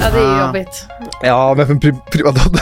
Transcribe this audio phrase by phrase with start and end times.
[0.00, 0.46] Ja, det är ju Ah.
[0.46, 0.86] jobbigt.
[1.22, 2.58] Ja, men för pri privatdata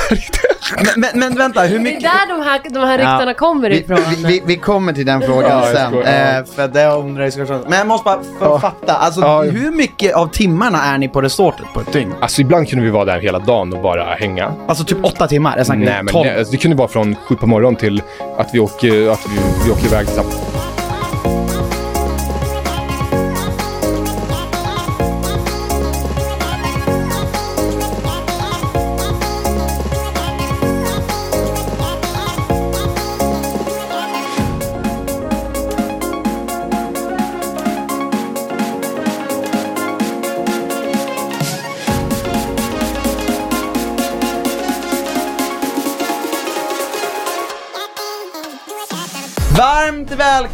[0.76, 2.02] Men, men, men vänta, hur Det är mycket...
[2.02, 3.34] där de här, de här ryktena Ja.
[3.34, 3.98] kommer ifrån.
[4.10, 5.94] vi, vi, vi kommer till den frågan Ja, sen.
[6.02, 7.48] Eh, för det undrar jag.
[7.68, 8.60] Men jag måste bara för Ja.
[8.60, 9.42] fatta, alltså Ja.
[9.42, 12.14] hur mycket av timmarna är ni på resortet på ett dygn?
[12.20, 14.52] Alltså ibland kunde vi vara där hela dagen och bara hänga.
[14.68, 15.56] Alltså typ åtta timmar?
[15.56, 18.02] Jag snackar Nej, men det, alltså, det kunde vara från sju på morgonen till
[18.38, 20.06] att vi åker, att vi, vi åker iväg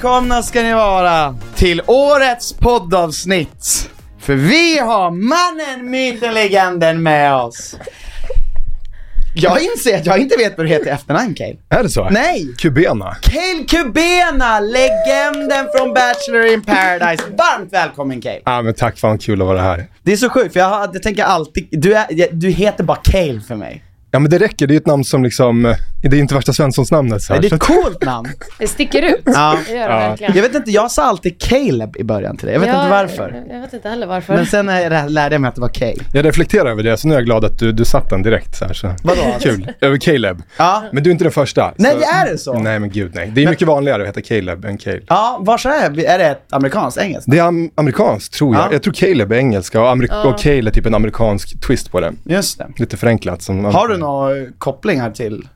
[0.06, 3.90] välkomna ska ni vara till årets poddavsnitt.
[4.18, 7.76] För vi har mannen, myten, legenden med oss.
[9.34, 11.56] Jag inser att jag inte vet vad du heter i efternamn Cale.
[11.68, 12.08] Är det så?
[12.10, 12.54] Nej!
[12.58, 13.14] Kubena.
[13.14, 17.22] Cale Kubena, legenden från Bachelor in paradise.
[17.38, 18.40] Varmt välkommen Cale.
[18.44, 19.86] Ja, men tack, fan kul att vara här.
[20.02, 23.40] Det är så sjukt för jag, jag tänker alltid, du, är, du heter bara Cale
[23.48, 23.82] för mig.
[24.10, 24.66] Ja, men det räcker.
[24.66, 27.22] Det är ett namn som liksom, eh, det är inte värsta Svenssons-namnet.
[27.28, 27.40] här.
[27.40, 28.28] Det är ett coolt namn.
[28.58, 29.22] Det sticker ut.
[29.24, 29.58] Ja.
[29.66, 29.98] Det gör det Ja.
[30.08, 30.34] verkligen.
[30.36, 32.52] Jag vet inte, jag sa alltid Caleb i början till dig.
[32.54, 33.42] Jag vet Ja, inte varför.
[33.50, 34.34] Jag vet inte heller varför.
[34.36, 34.66] Men sen
[35.14, 35.94] lärde jag mig att det var Cale.
[36.12, 38.56] Jag reflekterar över det, så nu är jag glad att du, du satt den direkt.
[38.56, 38.94] Så här, så.
[39.02, 39.20] Vadå?
[39.40, 39.72] Kul.
[39.80, 40.42] Över Caleb.
[40.56, 40.82] Ja.
[40.92, 41.72] Men du är inte den första.
[41.76, 42.58] Nej, så- det är det så?
[42.58, 43.30] Nej, men gud nej.
[43.34, 45.00] Det är mycket vanligare att heta Caleb än Cale.
[45.08, 46.06] Ja, vars är det?
[46.06, 47.30] Är det amerikanskt, engelskt?
[47.30, 48.64] Det är am- amerikanskt, tror jag.
[48.64, 48.68] Ja.
[48.72, 52.00] Jag tror Caleb är engelska och, amerik- och Cale är typ en amerikansk twist på
[52.00, 52.12] det.
[52.24, 52.66] Just det.
[52.76, 53.42] Lite förenklat.
[53.42, 55.48] Som Har du några kopplingar till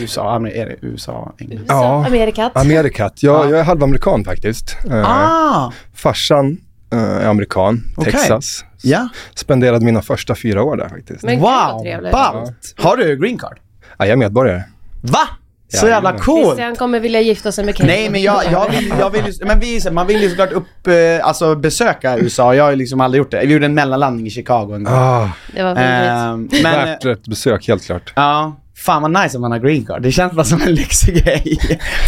[0.00, 0.38] USA?
[0.38, 1.32] Amer- USA?
[1.38, 1.64] England?
[1.68, 2.06] Ja.
[2.06, 2.52] Amerikat.
[2.56, 3.22] Amerikat.
[3.22, 4.76] Jag, jag är halvamerikan faktiskt.
[4.90, 5.72] Eh, Ah!
[5.94, 6.56] Farsan
[6.92, 8.12] eh, är amerikan, Okej.
[8.12, 8.64] Texas.
[8.82, 9.08] Ja.
[9.34, 11.22] Spenderade mina första fyra år där faktiskt.
[11.22, 12.12] Men Wow, trevligt.
[12.12, 12.74] ballt!
[12.78, 13.58] Har du green card?
[13.98, 14.62] Ja, jag är medborgare.
[15.02, 15.28] Va?
[15.68, 16.20] Så Ja, jävla jajamän.
[16.24, 16.44] coolt!
[16.46, 17.86] Christian kommer vilja gifta sig med Kate.
[17.86, 20.86] Nej men jag, jag vill, jag vill ju- men vi, man vill ju såklart upp,
[20.86, 23.40] eh, alltså besöka USA, jag har ju liksom aldrig gjort det.
[23.46, 24.94] Vi gjorde en mellanlandning i Chicago en gång.
[24.94, 26.62] Ah, Det var väldigt...
[26.62, 28.12] Men, värt ett besök, helt klart.
[28.16, 30.02] ja, fan vad nice om man har green card.
[30.02, 31.58] Det känns bara som en lyxig grej.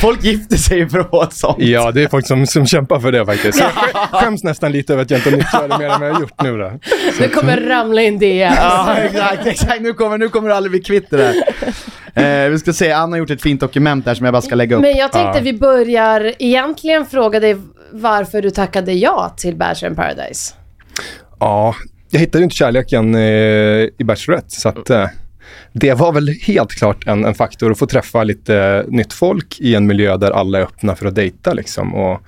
[0.00, 1.58] Folk gifter sig ju för att få ett sånt.
[1.58, 3.58] Ja, det är folk som, som kämpar för det faktiskt.
[3.60, 6.08] Jag sk- skäms nästan lite över att jag inte har nyttjat det mer än vad
[6.08, 6.72] jag har gjort nu då.
[7.20, 8.36] Nu kommer ramla in det.
[8.36, 9.80] Ja, exakt, exakt.
[9.80, 11.34] Nu kommer, nu kommer du aldrig bli kvitt det där.
[12.18, 14.54] Eh, vi ska se, Anna har gjort ett fint dokument där som jag bara ska
[14.54, 14.82] lägga upp.
[14.82, 15.44] Men jag tänkte Ja.
[15.44, 17.56] vi börjar egentligen fråga dig
[17.92, 20.54] varför du tackade ja till Bachelor in paradise.
[21.40, 21.74] Ja,
[22.10, 23.20] jag hittade ju inte kärleken eh,
[23.98, 25.06] i Bachelorette, så att eh,
[25.72, 29.74] det var väl helt klart en, en faktor att få träffa lite nytt folk i
[29.74, 32.20] en miljö där alla är öppna för att dejta liksom och,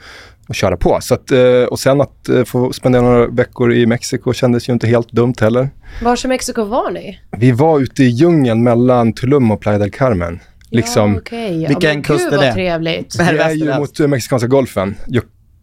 [0.50, 0.98] och köra på.
[1.00, 4.72] Så att, eh, och sen att eh, få spendera några veckor i Mexiko kändes ju
[4.72, 5.70] inte helt dumt heller.
[6.02, 7.18] Var i Mexiko var ni?
[7.36, 10.40] Vi var ute i djungeln mellan Tulum och Playa del Carmen.
[10.70, 11.66] Liksom, Ja, okej.
[11.68, 12.52] Vilken kust är vad det?
[12.52, 13.18] trevligt.
[13.18, 14.94] Det är ju mot eh, Mexikanska golfen.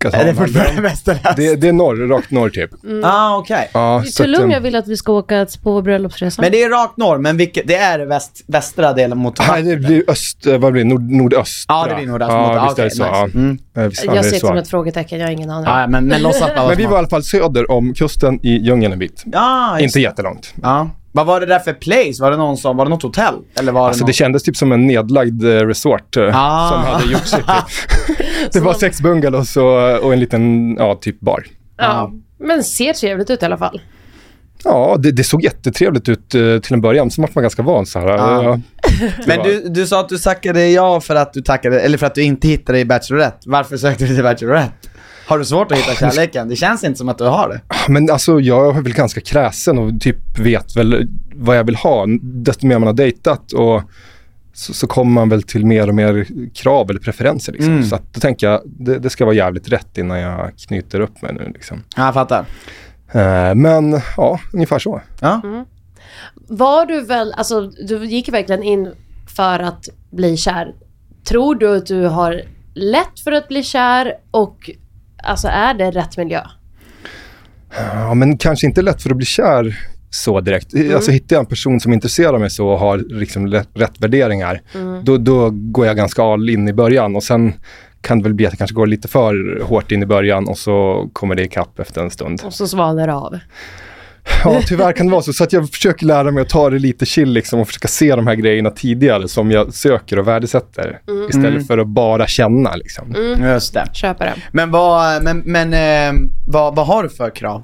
[0.06, 1.36] Är det fortfarande västerländsk?
[1.36, 2.70] det, det är norr, rakt norr typ.
[3.04, 3.70] Ah, okej.
[3.74, 6.42] Ja, så att, Tulum jag vill att vi ska åka på bröllopsresa.
[6.42, 9.78] Men det är rakt norr, men vilket, det är väst, västra delen mot Nej, det
[9.78, 10.90] blir öst, eh, vad blir det?
[10.90, 11.66] Nord, nordöst.
[11.68, 13.04] Ja, det blir nordöst Ja, mot- visst är det så.
[13.04, 13.16] nice.
[13.16, 13.24] Ja.
[13.24, 13.58] Mm.
[13.78, 15.66] Eh, visst jag ser det som ett frågetecken, jag har ingen aning.
[15.70, 16.22] Ja, men, men
[16.56, 19.24] Men vi var i alla fall söder om kusten i djungeln en bit.
[19.26, 20.54] Ja, just Inte jättelångt.
[20.62, 20.90] Ja.
[21.18, 22.22] Vad var det där för place?
[22.22, 23.36] Var det någon som, var det något hotell?
[23.60, 24.14] Eller var Alltså det det någon...
[24.14, 26.70] kändes typ som en nedlagd eh, resort eh, Ah.
[26.70, 28.52] som hade gjort sig typ.
[28.54, 31.44] Det var sex bungalows och, och en liten, ja, typ bar.
[31.78, 32.12] Ja.
[32.40, 33.82] Men ser trevligt ut i alla fall.
[34.64, 37.12] Ja, det, det såg jättetrevligt ut eh, till en början.
[37.12, 38.08] Sen var man ganska van så här.
[38.08, 38.44] Ja.
[38.44, 38.60] Ja.
[39.28, 42.16] Men du, du sa att du tackade ja för att du tackade, eller för att
[42.16, 43.38] du inte hittade i Bachelorette.
[43.46, 44.90] Varför sökte du till Bachelorette?
[45.28, 46.50] Har du svårt att hitta kärleken?
[46.50, 47.62] Det känns inte som att du har det.
[47.88, 52.06] Men alltså jag är väl ganska kräsen och typ vet väl vad jag vill ha.
[52.22, 53.82] Desto mer man har dejtat och
[54.54, 57.54] så, så kommer man väl till mer och mer krav eller preferenser.
[57.54, 57.72] Liksom.
[57.72, 57.84] Mm.
[57.84, 61.22] Så att då tänker jag, det, det ska vara jävligt rätt innan jag knyter upp
[61.22, 61.52] mig nu.
[61.54, 61.84] Liksom.
[61.96, 62.46] Ja, jag fattar.
[63.12, 65.02] Eh, men ja, ungefär så.
[65.20, 65.42] Ja.
[66.48, 68.92] Var du väl, alltså du gick verkligen in
[69.36, 70.74] för att bli kär.
[71.24, 72.42] Tror du att du har
[72.74, 74.70] lätt för att bli kär och
[75.24, 76.42] alltså är det rätt miljö?
[77.94, 79.78] Ja, men kanske inte lätt för att bli kär
[80.10, 80.74] så direkt.
[80.96, 84.62] Alltså hittar jag en person som intresserar mig så och har liksom rätt, värderingar,
[85.04, 87.54] då, då går jag ganska all in i början och sen
[88.02, 90.58] kan det väl bli att jag kanske går lite för hårt in i början och
[90.58, 92.42] så kommer det ikapp efter en stund.
[92.46, 93.40] Och så svalnar det av.
[94.44, 95.34] Ja, tyvärr kan det vara så.
[95.34, 98.16] Så att jag försöker lära mig att ta det lite chill liksom och försöka se
[98.16, 101.00] de här grejerna tidigare som jag söker och värdesätter.
[101.30, 103.16] Istället för att bara känna liksom.
[103.42, 103.88] Just det.
[103.94, 104.34] Köper det.
[104.52, 107.64] Men vad, men, men, eh, vad, vad har du för krav?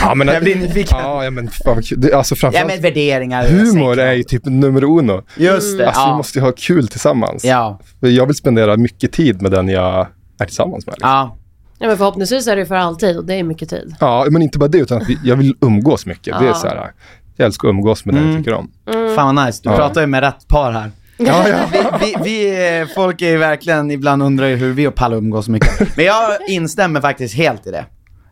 [0.00, 0.98] Ja, men, Jag blir nyfiken.
[0.98, 3.48] Ja, ja men fan alltså Ja framförallt men värderingar.
[3.48, 5.22] humor är ju typ nummer uno.
[5.36, 5.86] Just det.
[5.86, 6.16] Alltså vi ja.
[6.16, 7.44] måste ju ha kul tillsammans.
[7.44, 7.80] Ja.
[8.00, 10.06] För Jag vill spendera mycket tid med den jag
[10.40, 10.92] är tillsammans med.
[10.92, 11.10] Liksom.
[11.10, 11.36] Ja.
[11.82, 13.94] Ja, men förhoppningsvis är det för alltid och det är mycket tid.
[14.00, 16.38] Ja, men inte bara det, utan att vi, jag vill umgås mycket.
[16.38, 16.54] Det är Ja.
[16.54, 16.90] så här,
[17.36, 18.70] jag älskar att umgås med den jag tycker om.
[19.16, 19.60] Fan vad nice.
[19.62, 19.76] Du Ja.
[19.76, 20.90] pratar ju med rätt par här.
[21.16, 21.56] Ja, ja.
[22.00, 25.16] Vi, vi, vi, eh, folk är ju verkligen, ibland undrar ju hur vi och Palle
[25.16, 25.96] umgås så mycket.
[25.96, 27.84] Men jag instämmer faktiskt helt i det.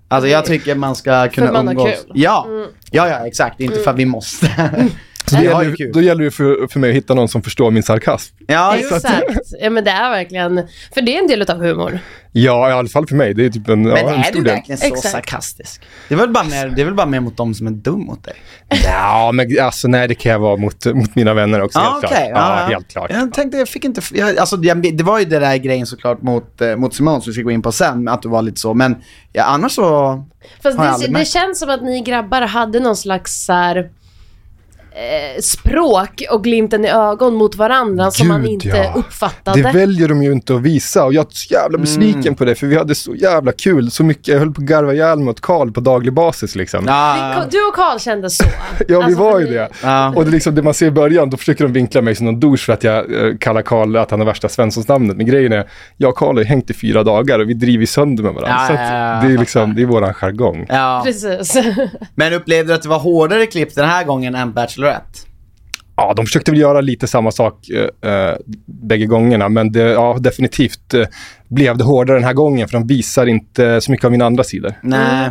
[0.09, 1.91] Alltså jag tycker man ska kunna man har umgås.
[1.91, 2.13] kul.
[2.15, 2.47] Ja.
[2.91, 3.61] ja, ja exakt.
[3.61, 4.47] Inte för att vi måste.
[5.27, 7.71] Så det ju gäller, då gäller det för, för mig att hitta någon som förstår
[7.71, 8.35] min sarkasm.
[8.47, 9.25] Ja, Exakt.
[9.61, 11.99] Ja, men det är verkligen, för det är en del av humor.
[12.33, 13.35] Ja, i alla fall för mig.
[13.35, 14.55] Det är typ en, Men ja, en är stor du del.
[14.55, 15.09] verkligen så Exakt.
[15.13, 15.83] sarkastisk?
[16.09, 18.01] Det är, väl bara mer, det är väl bara mer mot de som är dum
[18.01, 18.35] mot dig?
[18.85, 22.09] Ja, men alltså nej, det kan jag vara mot, mot mina vänner också, helt okej.
[22.09, 22.31] klart.
[22.35, 23.11] Ja, helt klart.
[23.11, 26.23] Jag tänkte, jag fick inte, jag, alltså jag, det var ju det där grejen såklart
[26.23, 28.61] mot, eh, mot Simone som vi ska gå in på sen, att du var lite
[28.61, 28.97] så, men
[29.33, 30.25] ja, annars så,
[30.63, 31.31] Fast Har jag det, aldrig det märkt.
[31.31, 33.91] känns som att ni grabbar hade någon slags så här,
[34.91, 38.93] eh, språk och glimten i ögon mot varandra som man Gud, inte ja.
[38.97, 39.63] uppfattade.
[39.63, 42.35] Det väljer de ju inte att visa och jag är så jävla besviken Mm.
[42.35, 44.93] på det för vi hade så jävla kul, så mycket, jag höll på att garva
[44.95, 46.85] ihjäl mig åt Karl på daglig basis liksom.
[46.87, 48.45] ja, Du och Karl kände så.
[48.79, 49.69] Ja, vi Alltså, var för ju ni- det.
[49.83, 50.09] Ja.
[50.17, 52.27] Och det, är liksom, det man ser i början, då försöker de vinkla mig som
[52.27, 52.97] någon douche för att jag
[53.29, 55.17] eh, kallar Karl att han är värsta Svenssons-namnet.
[55.17, 58.23] Men grejen är, jag och Karl har hängt i fyra dagar och vi driver sönder
[58.23, 58.57] med varandra.
[58.61, 60.67] Ja, så ja, ja, det är liksom, det är våran jargong.
[60.69, 61.03] ja.
[61.05, 61.57] Precis.
[62.15, 65.19] Men upplevde du att det var hårdare klipp den här gången än Bachelorette?
[65.97, 68.37] Ja, de försökte väl göra lite samma sak eh, eh,
[68.67, 71.07] bägge gångerna, men det, ja, definitivt eh,
[71.49, 74.45] blev det hårdare den här gången, för de visar inte så mycket av mina andra
[74.45, 74.73] sidor.
[74.83, 75.31] Nej,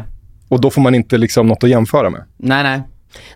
[0.49, 2.23] Och då får man inte liksom något att jämföra med.
[2.37, 2.81] nej, nej.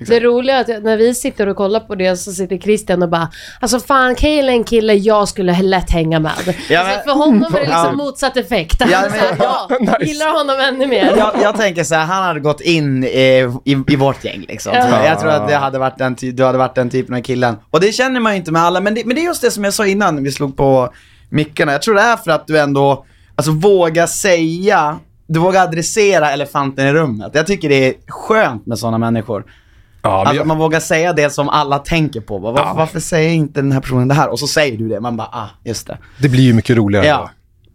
[0.08, 3.10] Det roliga är att när vi sitter och kollar på det så sitter Christian och
[3.10, 3.30] bara
[3.60, 6.32] Alltså fan, Kael är en kille jag skulle lätt hänga med.
[6.48, 7.92] Ja, men- alltså, för honom är det liksom Ja.
[7.92, 8.76] motsatt effekt.
[8.80, 10.12] Ja, Ja, men- ja, Nice.
[10.12, 11.14] gillar honom ännu mer.
[11.18, 14.72] Jag, jag tänker så här, han hade gått in i, i, i vårt gäng liksom.
[14.76, 15.06] Ja.
[15.06, 17.56] Jag tror att det hade varit den, du hade varit den typen av killen.
[17.72, 19.52] Och det känner man ju inte med alla, men det, men det är just det
[19.52, 20.94] som jag sa innan när vi slog på
[21.30, 21.72] mickarna.
[21.72, 23.06] Jag tror det är för att du ändå,
[23.36, 27.32] alltså vågar säga, du vågar adressera elefanten i rummet.
[27.34, 29.46] Jag tycker det är skönt med sådana människor.
[30.04, 32.40] Ja, men Alltså jag, man vågar säga det som alla tänker på.
[32.40, 32.74] Bara, Varför, Ja.
[32.74, 34.30] varför säger inte den här personen det här?
[34.30, 35.98] Och så säger du det, man bara ah, just det.
[36.22, 37.30] det blir ju mycket roligare Ja.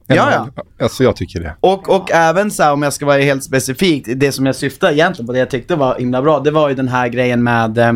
[0.09, 0.15] då.
[0.15, 0.51] Ja, Än-
[0.83, 1.55] Alltså jag tycker det.
[1.61, 4.93] Och, och även så här, om jag ska vara helt specifikt, det som jag syftar
[4.93, 7.79] egentligen på, det jag tyckte var himla bra, det var ju den här grejen med
[7.79, 7.89] eh,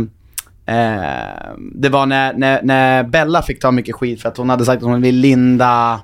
[0.66, 4.64] eh, det var när, när, när Bella fick ta mycket skit för att hon hade
[4.64, 6.00] sagt att hon ville linda,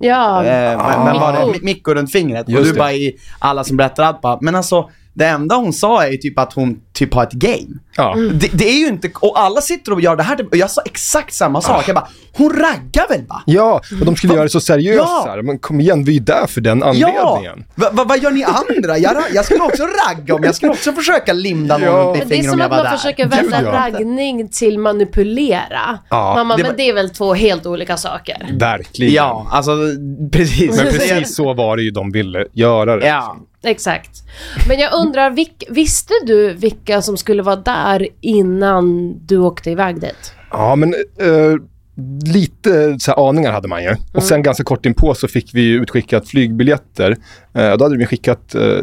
[0.00, 1.52] Ja, eh, men, men var det, Mikko.
[1.58, 2.46] Mi- Mikko runt fingret.
[2.46, 2.78] och Just du det.
[2.78, 6.16] bara i alla som berättar allt bara, men alltså det enda hon sa är ju
[6.16, 7.78] typ att hon typ har ett game.
[7.96, 8.14] Ja.
[8.34, 10.82] Det, det är ju inte, och alla sitter och gör det här, och jag sa
[10.84, 11.84] exakt samma sak.
[11.88, 13.42] Jag bara, hon raggar väl va?
[13.46, 14.98] Ja, och de skulle göra det så seriöst.
[14.98, 15.20] Ja.
[15.24, 15.42] så här.
[15.42, 16.86] Men kom igen, vi är där för den Ja!
[16.88, 17.64] anledningen.
[17.74, 18.98] Va, va, vad gör ni andra?
[18.98, 21.92] Jag, jag skulle också ragga om, jag skulle också försöka linda någon Ja.
[22.02, 22.96] runt i Men det är fingret som om jag att var man där.
[22.96, 23.72] försöker Gud, vända ja.
[23.72, 25.98] raggning till manipulera.
[26.10, 28.46] Ja, Mamma, det men var- det är väl två helt olika saker.
[28.52, 29.14] Verkligen.
[29.14, 29.72] Ja, alltså
[30.32, 30.76] precis.
[30.76, 33.06] Men precis så var det ju de ville göra det.
[33.06, 33.36] Ja.
[33.62, 34.22] Exakt.
[34.68, 40.00] Men jag undrar, vilk, visste du vilka som skulle vara där innan du åkte iväg
[40.00, 40.32] dit?
[40.50, 41.54] Ja, men eh,
[42.32, 43.94] lite så här, aningar hade man ju.
[44.12, 47.16] Och sen ganska kort inpå så fick vi utskickat flygbiljetter.
[47.54, 48.80] Eh, då hade de skickat eh,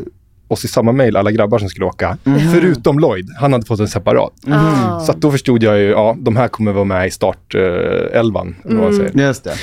[0.47, 2.17] oss i samma mail, alla grabbar som skulle åka.
[2.53, 4.33] Förutom Lloyd, han hade fått en separat.
[4.47, 4.99] Ah.
[4.99, 8.55] Så att då förstod jag ju, ja, de här kommer vara med i startelvan.
[8.63, 9.27] man säger.
[9.27, 9.55] Just det.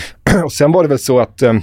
[0.44, 1.54] Och sen var det väl så att eh,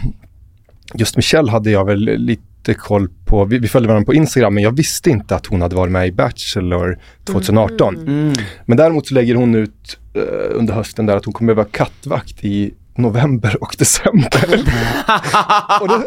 [0.94, 3.46] just Michelle hade jag väl lite koll på.
[3.46, 6.08] Vi, vi följde varandra på Instagram, men jag visste inte att hon hade varit med
[6.08, 7.96] i Bachelor 2018.
[7.98, 8.34] Mm.
[8.66, 10.22] Men däremot så lägger hon ut eh,
[10.52, 14.44] under hösten där att hon kommer vara kattvakt i november och december.
[15.82, 16.04] och då,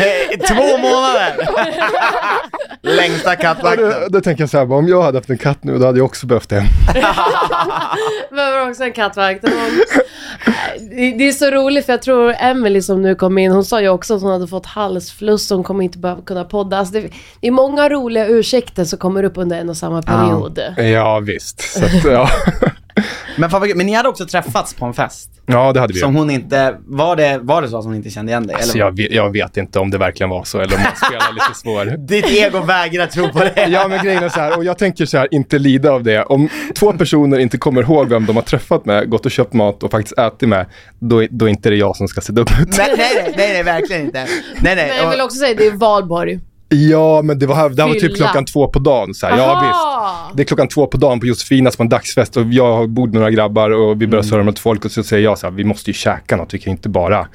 [0.00, 1.36] Eh, Två månader!
[2.96, 3.84] Längsta kattvakten.
[3.90, 5.98] då, då tänker jag så här, om jag hade haft en katt nu, då hade
[5.98, 6.62] jag också behövt en.
[8.30, 9.42] Behöver också en kattvakt.
[9.42, 9.50] Det
[11.18, 13.88] det är så roligt för jag tror Emily som nu kom in, hon sa ju
[13.88, 16.78] också att hon hade fått halsfluss, hon kommer inte behöva kunna podda.
[16.78, 17.00] Alltså det,
[17.40, 20.60] det är många roliga ursäkter som kommer upp under en och samma period.
[20.76, 21.60] Ja, visst.
[21.78, 22.28] Så att, ja.
[23.36, 25.30] Men, fan, men ni hade också träffats på en fest.
[25.46, 25.98] ja, det hade vi.
[26.00, 28.54] Som hon inte, var det, var det så att hon inte kände igen dig?
[28.56, 28.84] Alltså, eller?
[28.84, 31.54] jag, vet, jag vet inte om det verkligen var så, eller om jag spelar lite
[31.54, 31.96] svår.
[32.06, 33.66] Ditt ego vägrar tro på det.
[33.68, 36.22] Ja, men grejen är så här, och jag tänker så här, inte lida av det.
[36.24, 39.82] Om två personer inte kommer ihåg vem de har träffat med, gått och köpt mat
[39.82, 40.66] och faktiskt ätit med,
[40.98, 42.78] då, är- då är inte det jag som ska se dum ut.
[42.78, 44.18] Nej, nej, nej, nej, verkligen inte.
[44.60, 44.88] Nej, nej.
[44.88, 46.40] Men jag vill också säga, det är valborg.
[46.68, 49.14] Ja, men det var, det här var typ klockan två på dagen.
[49.14, 49.38] Så här.
[49.38, 50.36] Ja, visst.
[50.36, 53.14] Det är klockan två på dagen på Josefinas på en dagsfest och jag bor med
[53.14, 54.30] några grabbar och vi börjar Mm.
[54.30, 56.58] surra med folk och så säger jag så här, vi måste ju käka något, vi
[56.58, 57.28] kan inte bara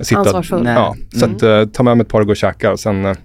[0.00, 0.20] sitta...
[0.20, 0.62] Ansvarsfull.
[0.62, 0.74] Nej.
[0.74, 3.04] Ja, så att, eh, ta med mig ett par och gå och käka och sen
[3.04, 3.16] eh,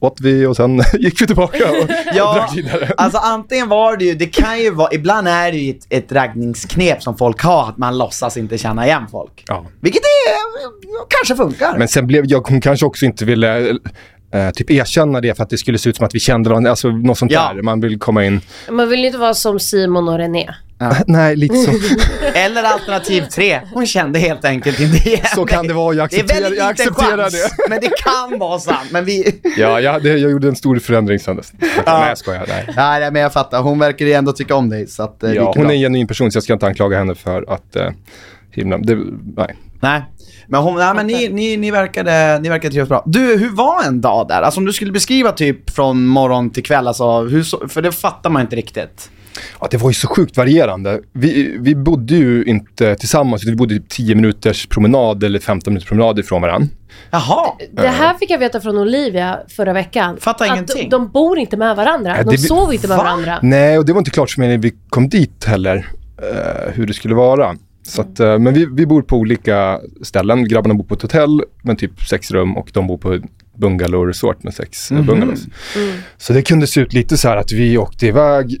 [0.00, 2.90] åt vi och sen gick vi tillbaka och, och Ja, drack vidare.
[2.96, 6.12] alltså antingen var det ju, det kan ju vara, ibland är det ju ett, ett
[6.12, 9.44] raggningsknep som folk har, att man låtsas inte känna igen folk.
[9.48, 9.66] Ja.
[9.80, 11.78] Vilket är, kanske funkar.
[11.78, 13.78] Men sen blev jag, hon kanske också inte ville
[14.32, 16.70] eh, typ erkänna det för att det skulle se ut som att vi kände varandra,
[16.70, 17.52] alltså något sånt Ja.
[17.54, 17.62] där.
[17.62, 20.48] Man vill komma in, Man vill ju inte vara som Simon och René.
[21.06, 21.70] nej lite så.
[22.34, 25.68] Eller alternativ tre, hon kände helt enkelt inte igen Så kan mig.
[25.68, 27.68] det vara, jag Det är accepterar, väldigt jag liten accepterar chans, det.
[27.68, 28.88] men det kan vara sant.
[28.90, 29.40] Men vi...
[29.56, 31.52] Ja, jag, det, jag gjorde en stor förändring sen dess.
[31.60, 32.44] Nej, jag skojar.
[32.48, 32.64] Nej.
[32.76, 33.62] Nej, nej, men jag fattar.
[33.62, 35.72] Hon verkar ju ändå tycka om dig, så att, eh, det Ja, gick hon bra.
[35.72, 37.90] är en genuin person så jag ska inte anklaga henne för att eh,
[38.50, 38.78] himla.
[38.78, 38.98] Det,
[39.36, 39.56] nej.
[39.82, 40.02] Nej.
[40.46, 43.02] Men, hon, nej, men ni, ni, ni, verkade, ni verkade trivas bra.
[43.06, 44.42] Du, hur var en dag där?
[44.42, 47.92] Alltså om du skulle beskriva typ från morgon till kväll, alltså, hur så, för det
[47.92, 49.10] fattar man inte riktigt.
[49.60, 51.00] Ja, det var ju så sjukt varierande.
[51.12, 55.88] Vi, vi bodde ju inte tillsammans, vi bodde typ 10 minuters promenad eller 15 minuters
[55.88, 56.68] promenad ifrån varandra.
[57.10, 57.52] Jaha.
[57.72, 60.16] Det här fick jag veta från Olivia förra veckan.
[60.20, 60.88] Fattar att ingenting.
[60.90, 62.14] De, de bor inte med varandra.
[62.16, 63.02] Ja, De det- sover inte med Va?
[63.04, 63.38] varandra.
[63.42, 65.76] Nej, och det var inte klart för mig när vi kom dit heller,
[66.22, 67.56] eh, hur det skulle vara.
[67.82, 70.48] Så att, eh, men vi, vi bor på olika ställen.
[70.48, 73.22] Grabbarna bor på ett hotell med typ sex rum och de bor på ett
[73.56, 75.46] bungalow resort med sex mm bungalows.
[76.16, 78.60] Så det kunde se ut lite så här att vi åkte iväg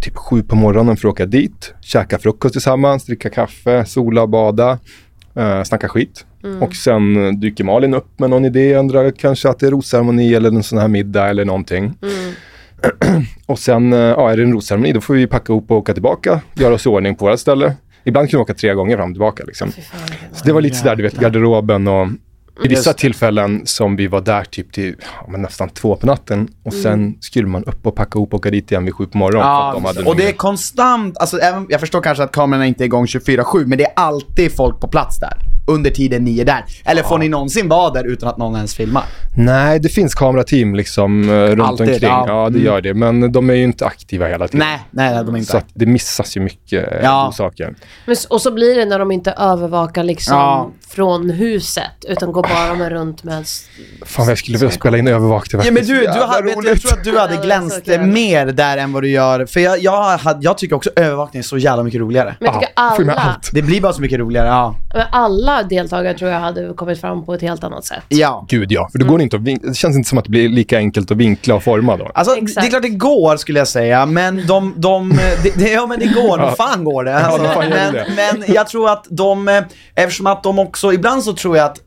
[0.00, 4.78] typ sju på morgonen för att åka dit, käka frukost tillsammans, dricka kaffe, sola, bada,
[5.38, 6.26] uh, snacka skit.
[6.60, 10.34] Och sen eh, dyker Malin upp med någon idé, undrar kanske att det är rosceremoni
[10.34, 11.94] eller en sån här middag eller någonting.
[13.46, 15.92] Och sen, eh, ja, är det en rosceremoni, då får vi packa ihop och åka
[15.92, 17.74] tillbaka, göra oss i ordning på vårt ställe.
[18.04, 19.44] Ibland kan vi åka tre gånger fram och tillbaka.
[19.46, 19.72] Liksom.
[20.32, 22.08] Så det var lite sådär, du vet, garderoben och
[22.64, 24.94] i vissa tillfällen som vi var där typ till
[25.26, 28.50] ja, nästan två på natten och sen skulle man upp och packa ihop och åka
[28.50, 29.46] dit igen vid sju på morgonen.
[29.46, 32.66] för att de hade och det är konstant, alltså även, jag förstår kanske att kamerorna
[32.66, 35.51] inte är igång 24-7, men det är alltid folk på plats där.
[35.66, 36.64] Under tiden ni är där.
[36.84, 39.04] Eller får ni någonsin vara där utan att någon ens filmar?
[39.36, 42.08] Nej, det finns kamerateam liksom eh, runt Alltid, omkring.
[42.10, 42.24] ja.
[42.28, 42.64] Ja, det Mm.
[42.64, 42.94] gör det.
[42.94, 44.66] Men de är ju inte aktiva hela tiden.
[44.68, 45.50] Nej, nej, de är inte.
[45.50, 47.32] Så att det missas ju mycket eh, Ja.
[47.36, 47.74] saker.
[48.06, 50.70] Men, s- och så blir det när de inte övervakar liksom Ja.
[50.88, 53.40] från huset, utan går bara med runt med...
[53.42, 53.64] s-
[54.06, 55.54] Fan, jag skulle vilja spela in övervakt.
[55.54, 57.44] Var Ja, men du, du hade, vet, jag tror att du hade Ja, det var
[57.44, 58.00] glänst kul.
[58.00, 59.46] mer där än vad du gör.
[59.46, 62.36] För jag, jag, hade, jag tycker också övervakning är så jävla mycket roligare.
[62.40, 63.50] Men jag tycker alla, allt.
[63.54, 64.76] Det blir bara så mycket roligare, ja.
[64.94, 68.02] men alla deltagare tror jag hade kommit fram på ett helt annat sätt.
[68.08, 68.46] Ja.
[68.48, 70.48] Gud ja, för det, går inte att vin- det känns inte som att det blir
[70.48, 72.10] lika enkelt att vinkla och forma då.
[72.14, 72.60] Alltså, Exakt.
[72.60, 75.08] det är klart det går skulle jag säga, men de, de
[75.42, 77.16] det, det, ja men det går, nog fan går det.
[77.16, 78.06] Alltså, Ja, fan men, det.
[78.16, 79.62] men jag tror att de, eh,
[79.94, 81.78] eftersom att de också, ibland så tror jag att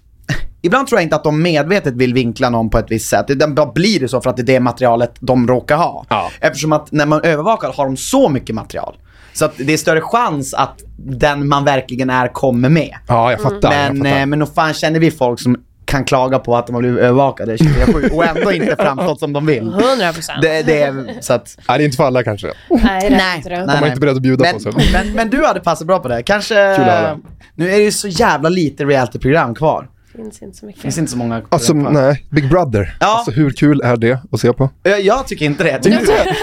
[0.62, 3.26] Ibland tror jag inte att de medvetet vill vinkla någon på ett visst sätt.
[3.28, 6.06] Det bara blir det så för att det är det materialet de råkar ha.
[6.10, 6.30] Ja.
[6.42, 8.96] Eftersom att när man övervakar har de så mycket material.
[9.36, 12.96] Så att det är större chans att den man verkligen är kommer med.
[13.08, 13.70] Ja, jag fattar.
[13.70, 14.20] Men, jag fattar.
[14.20, 17.00] eh, men nog fan känner vi folk som kan klaga på att de har blivit
[17.00, 19.64] övervakade 24-7 och ändå inte framstått som de vill.
[19.64, 20.42] 100 procent.
[20.42, 21.58] Det, det är så att...
[21.68, 22.48] Nej, det är inte för alla kanske.
[22.70, 23.56] Nej, det är inte det.
[23.56, 24.74] De var inte beredda att bjuda men, på sig.
[24.94, 26.24] Men, men du hade passat bra på det.
[26.24, 26.54] Kanske...
[26.54, 27.18] Kul att höra.
[27.56, 29.90] Nu är det ju så jävla lite realityprogram kvar.
[30.16, 30.82] Finns inte så mycket.
[30.82, 32.26] finns inte så många Alltså, nej.
[32.30, 32.98] Big Brother.
[33.00, 33.08] Ja.
[33.18, 34.70] Alltså, hur kul är det att se på?
[34.84, 35.70] Jag, jag tycker inte det.
[35.70, 36.14] Jag tycker inte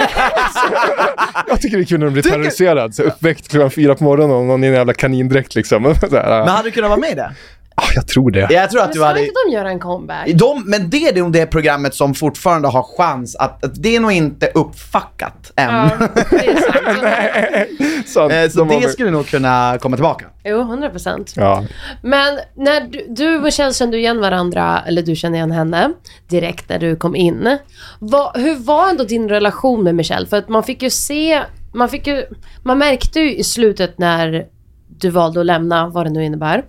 [1.49, 2.95] Jag tycker det är kul när de blir Tycker- terroriserad.
[2.95, 5.95] Så uppväckt klockan fyra på morgonen och någon i en jävla kanindräkt liksom.
[6.01, 7.33] Så här, Men hade du kunnat vara med i det?
[7.95, 8.47] Jag tror det.
[8.51, 9.21] Jag tror att Men du hade...
[9.21, 10.29] inte de göra en comeback?
[10.35, 14.01] De, men det är nog det programmet som fortfarande har chans att, att det är
[14.01, 15.75] nog inte uppfackat än.
[15.75, 15.91] Ja,
[16.31, 18.07] det är sant.
[18.09, 20.27] Sant, Eh, Så de det skulle nog kunna komma tillbaka.
[20.45, 21.33] Jo, 100 procent.
[21.37, 21.65] Ja.
[22.03, 25.91] Men när du, du och Kjell kände igen varandra, eller du kände igen henne,
[26.29, 27.59] direkt när du kom in.
[27.99, 30.27] Vad- hur var ändå din relation med Michelle?
[30.27, 31.41] För att man fick ju se,
[31.75, 32.25] man fick ju,
[32.63, 34.45] man märkte ju i slutet när
[34.99, 36.65] du valde att lämna, vad det nu innebär,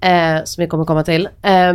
[0.00, 1.28] eh, som vi kommer komma till.
[1.42, 1.74] Eh,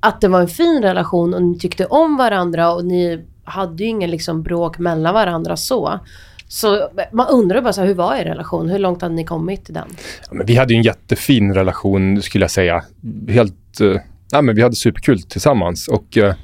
[0.00, 3.88] att det var en fin relation och ni tyckte om varandra och ni hade ju
[3.88, 6.00] ingen liksom bråk mellan varandra så.
[6.48, 8.68] Så man undrar bara så här, hur var er relation?
[8.68, 9.88] Hur långt hade ni kommit i den?
[10.28, 12.84] Ja, men vi hade ju en jättefin relation skulle jag säga.
[13.28, 16.34] Helt, eh, ja, men vi hade superkul tillsammans och eh,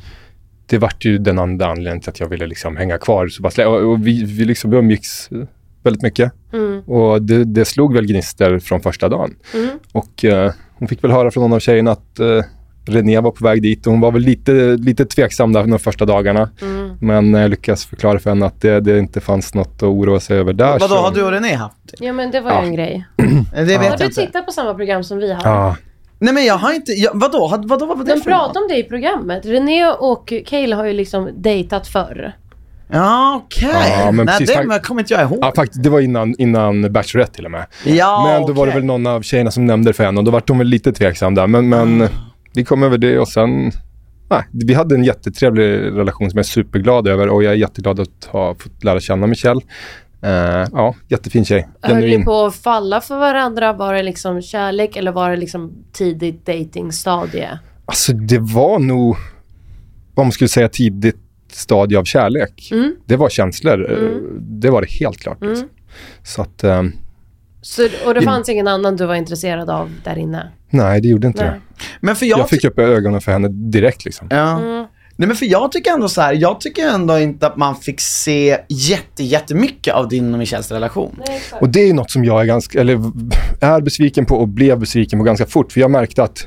[0.66, 3.68] det vart ju den andra anledningen till att jag ville liksom hänga kvar så bara.
[3.68, 5.38] Och, och vi, vi, liksom, umgicks eh,
[5.82, 6.32] väldigt mycket.
[6.52, 6.80] Mm.
[6.80, 9.34] Och det, det slog väl gnister från första dagen.
[9.54, 9.68] Mm.
[9.92, 12.40] Och eh, hon fick väl höra från någon av tjejerna att eh,
[12.86, 16.04] René var på väg dit och hon var väl lite, lite tveksam där de första
[16.04, 16.50] dagarna.
[16.62, 16.90] Mm.
[17.00, 20.38] Men jag lyckades förklara för henne att det, det inte fanns något att oroa sig
[20.38, 20.72] över där.
[20.78, 22.04] Vadå, så- har du och René haft det?
[22.06, 22.62] Ja men det var Ja.
[22.62, 23.06] ju en grej.
[23.56, 24.20] Det vet Har jag du inte.
[24.26, 25.40] tittat på samma program som vi har?
[25.44, 25.76] Ja,
[26.18, 28.68] Nej men jag har inte, jag, vadå, Had- vadå, vad var det De pratar om
[28.68, 29.46] det i programmet.
[29.46, 32.32] René och Cale har ju liksom dejtat förr.
[32.92, 33.70] Ja, okej.
[33.98, 35.38] Ja, men Nej, precis, det kommer inte jag ihåg.
[35.40, 35.82] Ja, faktiskt.
[35.82, 37.66] Det var innan, innan Bachelorette till och med.
[37.84, 40.24] Ja, men då var det väl någon av tjejerna som nämnde det för henne och
[40.24, 41.46] då var hon väl lite tveksam där.
[41.46, 42.08] Men, men
[42.54, 43.72] vi kom över det och sen...
[44.30, 48.00] Nej, vi hade en jättetrevlig relation som jag är superglad över och jag är jätteglad
[48.00, 49.60] att ha fått lära känna Michelle.
[50.22, 51.68] Eh, ja, jättefin tjej.
[51.82, 52.24] Höll ni Genuin.
[52.24, 53.72] på att falla för varandra?
[53.72, 57.58] Var det liksom kärlek eller var det liksom tidigt datingstadie?
[57.86, 59.16] Alltså det var nog,
[60.14, 61.16] vad man skulle säga, tidigt
[61.54, 62.68] stadie av kärlek.
[62.72, 62.94] Mm.
[63.06, 63.92] Det var känslor.
[63.92, 64.08] eh,
[64.40, 65.38] Det var det helt klart.
[65.40, 65.68] Liksom.
[66.22, 66.82] Så att, eh,
[67.62, 70.50] Så, och det fanns ingen annan du var intresserad av där inne?
[70.70, 71.50] nej, det gjorde inte Nej.
[71.52, 71.84] det.
[72.00, 74.26] Men för jag, Jag fick upp ögonen för henne direkt liksom.
[74.30, 74.58] Ja.
[74.60, 74.86] Mm.
[75.16, 78.00] Nej men för jag tycker ändå så här, jag tycker ändå inte att man fick
[78.00, 81.20] se jätte, jättemycket av din och Michelles relation.
[81.60, 82.94] Och det är något som jag är ganska, eller
[83.60, 85.72] är besviken på och blev besviken på ganska fort.
[85.72, 86.46] För jag märkte att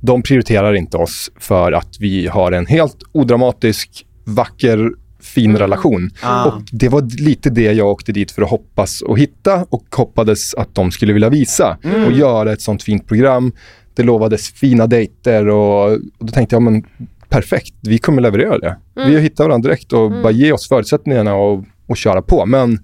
[0.00, 6.10] de prioriterar inte oss för att vi har en helt odramatisk, vacker, fin relation.
[6.22, 6.44] Ah.
[6.46, 10.54] Och det var lite det jag åkte dit för att hoppas och hitta och hoppades
[10.54, 13.52] att de skulle vilja visa och göra ett sånt fint program.
[13.94, 16.84] Det lovades fina dejter och, och då tänkte jag, men
[17.28, 18.76] perfekt, vi kommer leverera det.
[18.94, 22.46] Vi har hittat varandra direkt och bara ge oss förutsättningarna och, och köra på.
[22.46, 22.78] Men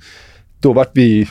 [0.60, 1.28] då vart vi,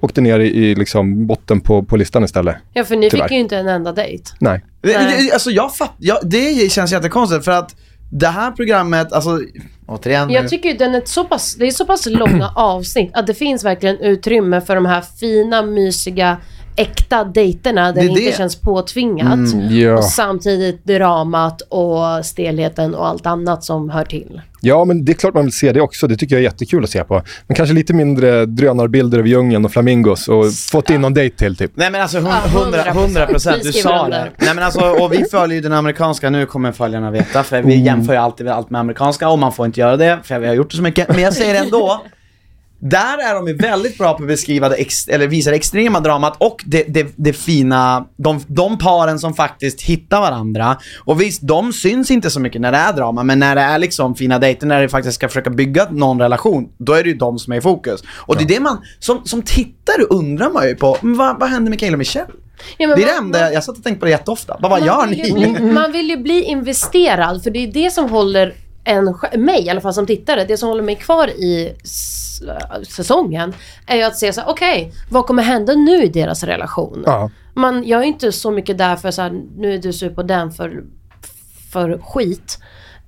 [0.00, 2.56] åkte ner i, i liksom botten på, på listan istället.
[2.72, 3.24] Ja, för ni Tyvärr.
[3.24, 4.24] fick ju inte en enda dejt.
[4.40, 4.64] Nej.
[4.80, 5.30] Det, Nej.
[5.32, 7.76] alltså jag fatt, jag, det känns jättekonstigt för att
[8.10, 9.40] det här programmet, alltså
[9.86, 10.30] återigen.
[10.30, 13.34] Jag tycker ju den är så pass, det är så pass långa avsnitt att det
[13.34, 16.36] finns verkligen utrymme för de här fina, mysiga,
[16.76, 18.36] äkta dejterna där Det det inte det.
[18.36, 19.38] känns påtvingat.
[19.70, 19.96] Ja.
[19.98, 24.40] Och samtidigt dramat och stelheten och allt annat som hör till.
[24.60, 26.06] ja, men det är klart man vill se det också.
[26.06, 27.22] Det tycker jag är jättekul att se på.
[27.46, 31.56] Men kanske lite mindre drönarbilder över djungeln och flamingos och fått in någon dejt till
[31.56, 31.72] typ.
[31.74, 32.94] Nej men alltså hund- Ja, hundra, 100%.
[33.06, 34.28] hundra procent, du sa det.
[34.38, 37.76] Nej men alltså, och vi följer ju den amerikanska, nu kommer följarna veta, för vi
[37.80, 40.54] jämför ju alltid allt med amerikanska och man får inte göra det, för vi har
[40.54, 41.08] gjort det så mycket.
[41.08, 42.02] Men jag säger ändå,
[42.78, 46.00] där är de ju väldigt bra på att beskriva det, ex, eller visa det extrema
[46.00, 50.76] dramat och det, det, det fina, de, de paren som faktiskt hittar varandra.
[51.04, 53.78] Och visst, de syns inte så mycket när det är drama, men när det är
[53.78, 57.16] liksom fina dejter, när det faktiskt ska försöka bygga någon relation, då är det ju
[57.16, 58.02] de som är i fokus.
[58.08, 61.70] Och det är det man, som, som tittare undrar man ju på, vad, vad händer
[61.70, 62.26] med Kael och Michelle?
[62.76, 64.56] Ja, Det är det enda, jag satt och tänkte på det jätteofta.
[64.60, 65.32] Vad, vad gör ju ni?
[65.32, 68.54] Bli, man vill ju bli investerad, för det är det som håller
[68.86, 71.74] en, mig i alla fall som tittare, det som håller mig kvar i
[72.88, 73.54] säsongen
[73.86, 77.02] är ju att se så okej, vad kommer hända nu i deras relation?
[77.06, 77.30] Ja.
[77.54, 80.22] Man, jag är inte så mycket där för så här, nu är du sur på
[80.22, 80.84] den för,
[81.72, 82.58] för skit.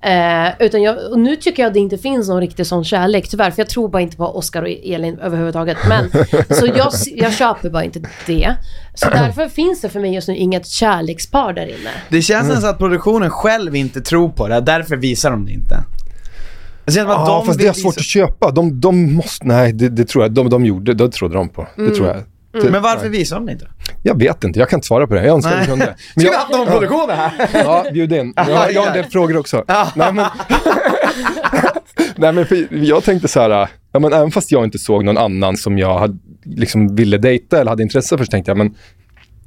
[0.01, 3.27] Eh, utan jag, och nu tycker jag att det inte finns någon riktig sån kärlek
[3.29, 5.77] tyvärr, för jag tror bara inte på Oscar och Elin överhuvudtaget.
[5.89, 6.09] Men,
[6.49, 8.55] så jag, jag köper bara inte det.
[8.93, 11.89] Så därför finns det för mig just nu inget kärlekspar där inne.
[12.09, 15.51] Det känns nästan som att produktionen själv inte tror på det, därför visar de det
[15.51, 15.83] inte.
[16.85, 18.51] Ja, de fast det är svårt visa- att köpa.
[18.51, 20.31] De, de måste, nej, det, det tror jag.
[20.33, 21.67] De, de gjorde, det trodde de på.
[21.75, 22.17] Det tror jag.
[22.53, 22.71] Mm.
[22.71, 23.67] Men varför visar de det inte?
[24.03, 25.25] Jag vet inte, jag kan inte svara på det.
[25.25, 25.85] Jag önskar att jag kunde.
[26.15, 27.49] Men Ska vi jag, haft någon produktion här?
[27.63, 28.33] Ja, bjud in.
[28.35, 29.65] Jag, jag har en del frågor också.
[29.67, 30.15] Nej, men,
[32.15, 35.57] Nej, men jag tänkte så här, ja, men även fast jag inte såg någon annan
[35.57, 38.75] som jag hade, liksom ville dejta eller hade intresse för, så tänkte jag, men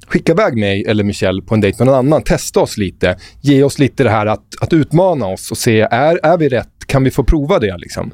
[0.07, 2.23] skicka iväg mig eller Michelle på en dejt med någon annan.
[2.23, 3.17] Testa oss lite.
[3.41, 6.69] Ge oss lite det här att, att utmana oss och se, är, är vi rätt?
[6.87, 7.77] Kan vi få prova det?
[7.79, 8.11] Liksom?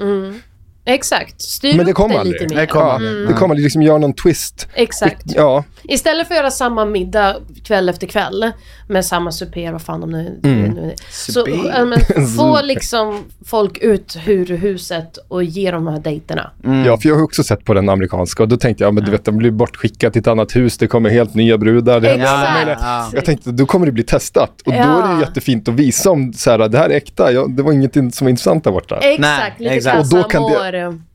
[0.88, 1.40] Exakt.
[1.42, 2.40] Styr Men det upp kom det aldrig.
[2.40, 2.60] lite mer.
[2.60, 3.28] Det kom Ja, aldrig.
[3.28, 4.68] Det kommer liksom göra någon twist.
[4.74, 5.22] Exakt.
[5.24, 8.50] Ja, Istället för att göra samma middag kväll efter kväll
[8.88, 10.38] med samma supé, vad fan de nu...
[10.42, 16.00] nu så, ja, men, få liksom folk ut ur huset och ge dem de här
[16.00, 16.50] dejterna.
[16.86, 19.10] Ja, för jag har också sett på den amerikanska och då tänkte jag, men du
[19.10, 22.00] vet, de blir bortskickade till ett annat hus, det kommer helt nya brudar.
[22.00, 22.54] Det Exakt.
[22.54, 23.10] möjliga- Ja.
[23.14, 24.50] Jag tänkte, då kommer det bli testat.
[24.66, 25.20] Och då är det ju Ja.
[25.20, 28.10] jättefint att visa om så här, det här är äkta, ja, det var inget som
[28.20, 28.96] var intressant där borta.
[28.96, 29.98] Exakt, Nej, lite exakt.
[29.98, 30.48] Och då kan det-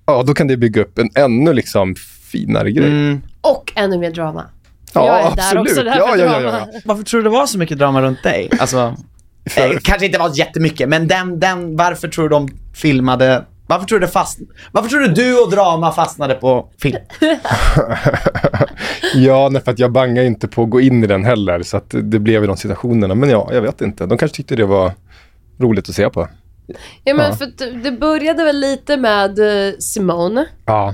[0.05, 1.95] Ja, då kan det bygga upp en ännu liksom
[2.31, 2.87] finare grej.
[2.87, 3.21] Mm.
[3.41, 4.45] Och ännu mer drama.
[4.93, 5.61] Ja, jag är där absolut.
[5.71, 6.79] också, därför Ja, ja, ja, ja.
[6.85, 8.49] Varför tror du det var så mycket drama runt dig?
[8.59, 8.95] Alltså,
[9.49, 13.85] För- eh, kanske inte var jättemycket, men den, den, varför tror du de filmade, varför
[13.85, 14.39] tror du fast,
[14.71, 16.97] varför tror du du och drama fastnade på film?
[19.15, 21.63] Ja, nej, för att jag bangar inte på att gå in i den heller.
[21.63, 23.15] Så att det blev i de situationerna.
[23.15, 24.05] Men ja, jag vet inte.
[24.05, 24.91] De kanske tyckte det var
[25.59, 26.27] roligt att se på.
[27.03, 27.35] Ja, men Ja.
[27.35, 30.45] för det- började väl lite med eh, Simone.
[30.65, 30.93] Ja,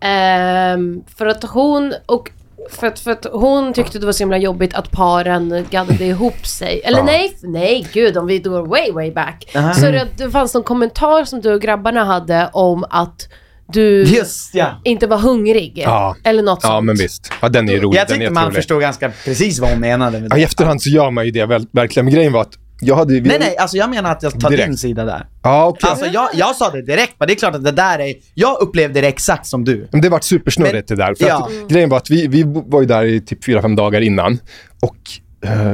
[0.00, 2.30] Ehm, för att hon och
[2.70, 6.46] för att, för att hon tyckte det var så himla jobbigt att paren gaddade ihop
[6.46, 6.80] sig.
[6.84, 7.04] Eller Ja.
[7.04, 9.50] nej, nej gud om vi går way way back.
[9.56, 9.74] Aha.
[9.74, 13.28] Så det, det fanns någon kommentar som du och grabbarna hade om att
[13.68, 14.80] du Just ja.
[14.84, 15.72] inte var hungrig.
[15.84, 16.16] Ja.
[16.24, 16.86] Eller något ja sånt.
[16.86, 17.32] men visst.
[17.42, 17.98] Ja, den är rolig.
[18.00, 20.36] Jag tyckte man förstod ganska precis vad hon menade med Ja.
[20.38, 22.04] I efterhand så gör man ju det väl, verkligen.
[22.04, 23.12] Men grejen var att jag hade...
[23.20, 24.68] Nej nej, alltså jag menar att jag tar Direkt.
[24.68, 25.26] din sida där.
[25.42, 25.90] Ja, okej.
[25.90, 28.60] Alltså jag, jag sa det direkt, men det är klart att det där är, jag
[28.60, 29.88] upplevde det exakt som du.
[29.92, 31.14] Men det var supersnurrigt det där.
[31.14, 31.44] För Ja.
[31.62, 34.38] att, grejen var att vi, vi var ju där i typ fyra fem dagar innan.
[34.82, 34.96] Och
[35.48, 35.72] eh,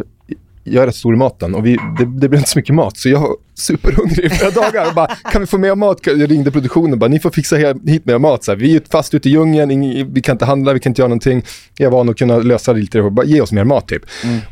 [0.64, 2.96] jag är rätt stor i maten och vi, det, det blev inte så mycket mat.
[2.96, 4.88] Så jag var superhungrig i flera dagar.
[4.88, 5.98] Och bara, kan vi få mer mat?
[6.04, 8.44] Jag ringde produktionen och bara, ni får fixa hit mer mat.
[8.44, 11.00] Så här, vi är fast ute i djungeln, vi kan inte handla, vi kan inte
[11.02, 11.42] göra någonting.
[11.78, 14.02] Jag var van att kunna lösa det lite, bara, ge oss mer mat typ.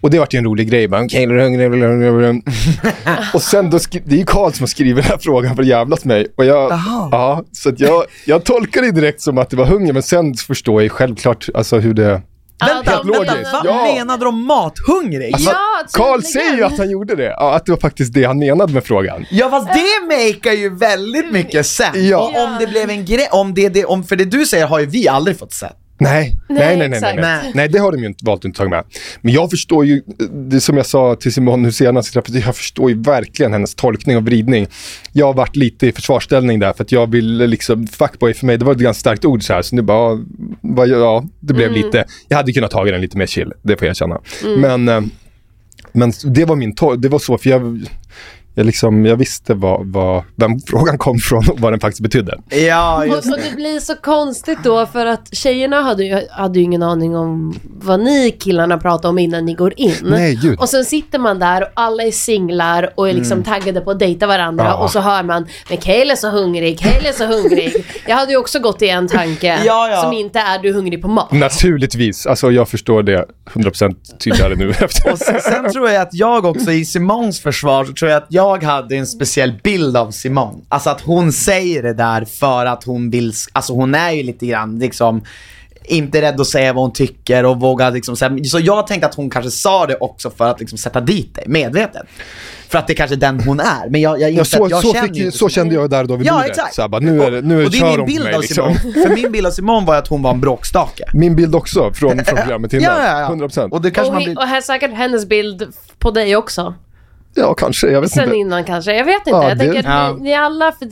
[0.01, 0.89] Och det var ju en rolig grej.
[0.89, 2.43] Okej, är du hungrig?
[3.35, 5.69] Och sen då, det är ju Karl som har skrivit den här frågan för att
[5.69, 6.27] jävlas mig.
[6.37, 6.71] Och jag,
[7.13, 10.83] ja, så jag, jag tolkar det direkt som att det var hunger, men sen förstår
[10.83, 12.23] jag självklart alltså, hur det...
[12.61, 13.53] Adam, helt logiskt.
[13.53, 13.93] Vad Ja.
[13.95, 15.35] menade de mathungrig?
[15.39, 15.55] Ja,
[15.93, 16.33] Karl tydligen.
[16.33, 17.25] säger ju att han gjorde det.
[17.39, 19.27] Ja, att det var faktiskt det han menade med frågan.
[19.31, 22.09] Ja fast det makar ju väldigt mycket sen.
[22.09, 22.19] Ja.
[22.19, 24.79] Och om det blev en grej, om det, det, om, för det du säger har
[24.81, 25.77] ju vi aldrig fått sett.
[26.01, 27.69] Nej, nej, nej, nej, nej, nej.
[27.69, 28.85] Det har de ju inte valt att inte ta med.
[29.21, 30.03] Men jag förstår ju,
[30.51, 34.23] det som jag sa till Simon nu senast jag förstår ju verkligen hennes tolkning och
[34.25, 34.67] vridning.
[35.13, 38.59] Jag har varit lite i försvarsställning där för att jag ville liksom, fuckboy för mig,
[38.59, 40.19] det var ett ganska starkt ord så här, så nu bara,
[40.61, 43.87] bara ja, det blev lite, jag hade kunnat ta den lite mer chill, det får
[43.87, 44.21] jag känna.
[44.61, 45.01] Men, eh,
[45.93, 47.87] men det var min tol- det var så, för jag,
[48.55, 52.39] jag, liksom, jag visste vad, vad, vem frågan kom från och vad den faktiskt betydde.
[52.49, 56.59] Ja, Och, just och det blir så konstigt då för att tjejerna hade ju, hade
[56.59, 59.95] ju ingen aning om vad ni killarna pratade om innan ni går in.
[60.03, 60.59] Nej, gud.
[60.61, 63.99] Och sen sitter man där och alla är singlar och är liksom taggade på att
[63.99, 64.75] dejta varandra Ja.
[64.77, 67.73] och så hör man Men Kael är så hungrig, Kael är så hungrig.
[68.07, 70.03] Jag hade ju också gått i en tanke Ja, ja.
[70.03, 71.33] som inte är du är hungrig på mat.
[71.33, 75.13] Naturligtvis, alltså jag förstår det 100% tydligare nu efter.
[75.13, 78.27] Och sen, sen tror jag att jag också, i Simons försvar, så tror jag att
[78.29, 80.65] jag hade en speciell bild av Simon.
[80.69, 84.47] Alltså att hon säger det där för att hon vill, alltså hon är ju lite
[84.47, 85.23] grann liksom
[85.85, 89.15] inte rädd att säga vad hon tycker och våga liksom säga, så jag tänkte att
[89.15, 92.03] hon kanske sa det också för att liksom sätta dit dig, medvetet.
[92.69, 94.83] För att det är kanske den hon är, men jag, jag Ja, så, att jag
[94.83, 96.51] så, känner fick, så kände jag där då vid Ja bordet.
[96.51, 96.75] exakt.
[96.75, 98.75] Så bara, nu är, det- nu och det är min bild mig av liksom.
[98.75, 101.05] Simon, för min bild av Simon var att hon var en bråkstake.
[101.15, 102.85] Min bild också från, från programmet innan.
[102.85, 103.47] Ja, ja, ja.
[103.49, 103.71] 100%.
[103.71, 104.39] Och det kanske Och, man blir...
[104.39, 106.75] och här säkert hennes bild på dig också.
[107.35, 107.91] Ja, kanske.
[107.91, 108.37] Jag vet Sen inte.
[108.37, 108.97] innan kanske.
[108.97, 109.31] Jag vet inte.
[109.31, 110.13] Ja, jag det- tänker att Ja.
[110.17, 110.89] ni, ni alla, för,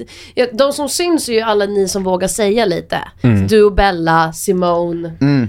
[0.57, 2.99] de som syns är ju alla ni som vågar säga lite.
[3.23, 3.47] Mm.
[3.47, 5.13] Du och Bella, Simone.
[5.21, 5.49] Mm.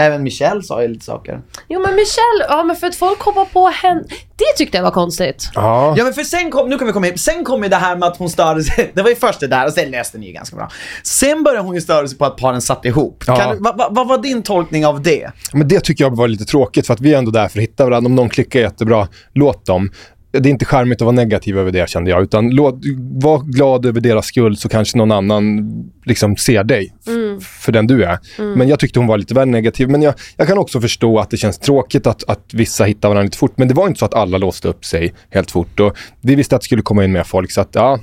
[0.00, 1.40] Även Michelle sa ju lite saker.
[1.68, 4.02] Jo men Michelle, ja men för att folk hoppar på henne.
[4.36, 5.50] Det tyckte jag var konstigt.
[5.54, 5.94] Ja.
[5.96, 7.96] Ja men för sen kom, nu kan vi komma in, sen kom ju det här
[7.96, 10.26] med att hon störde sig, det var ju först det där och sen löste ni
[10.26, 10.68] ju ganska bra.
[11.02, 13.24] Sen började hon ju störa sig på att paren satt ihop.
[13.26, 13.36] Ja.
[13.36, 15.30] Kan, vad, vad, vad var din tolkning av det?
[15.52, 17.62] Men det tycker jag var lite tråkigt för att vi är ändå där för att
[17.62, 18.06] hitta varandra.
[18.06, 19.90] Om någon klickar jättebra, låt dem.
[20.30, 22.74] Det är inte charmigt att vara negativ över det kände jag, utan låt,
[23.22, 25.68] var glad över deras skull så kanske någon annan
[26.04, 26.94] liksom ser dig
[27.38, 28.18] f- för den du är.
[28.56, 29.88] Men jag tyckte hon var lite väl negativ.
[29.88, 33.24] Men jag, jag kan också förstå att det känns tråkigt att, att vissa hittar varandra
[33.24, 33.52] lite fort.
[33.58, 35.80] Men det var inte så att alla låste upp sig helt fort.
[35.80, 37.98] Och vi visste att det skulle komma in mer folk, så att ja,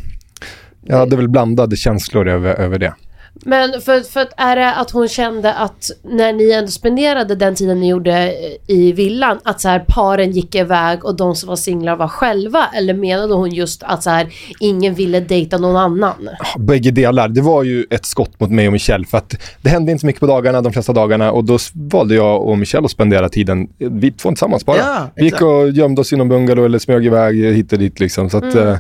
[0.86, 2.94] jag hade väl blandade känslor över, över det.
[3.44, 7.56] Men för, för att är det att hon kände att när ni ändå spenderade den
[7.56, 8.34] tiden ni gjorde
[8.68, 12.68] i villan, att så här paren gick iväg och de som var singlar var själva?
[12.74, 14.28] Eller menade hon just att så här
[14.60, 16.30] ingen ville dejta någon annan?
[16.58, 17.28] bägge delar.
[17.28, 20.08] Det var ju ett skott mot mig och Michelle för att det hände inte så
[20.08, 23.68] mycket på dagarna, de flesta dagarna och då valde jag och Michelle att spendera tiden,
[23.78, 24.78] vi två tillsammans bara.
[24.78, 28.00] Ja, vi gick och gömde oss i någon bungalow eller smög iväg hit och dit
[28.00, 28.30] liksom.
[28.30, 28.78] Så att, eh,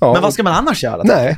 [0.00, 0.12] ja.
[0.12, 1.02] Men vad ska man annars göra?
[1.04, 1.36] Nej, eh,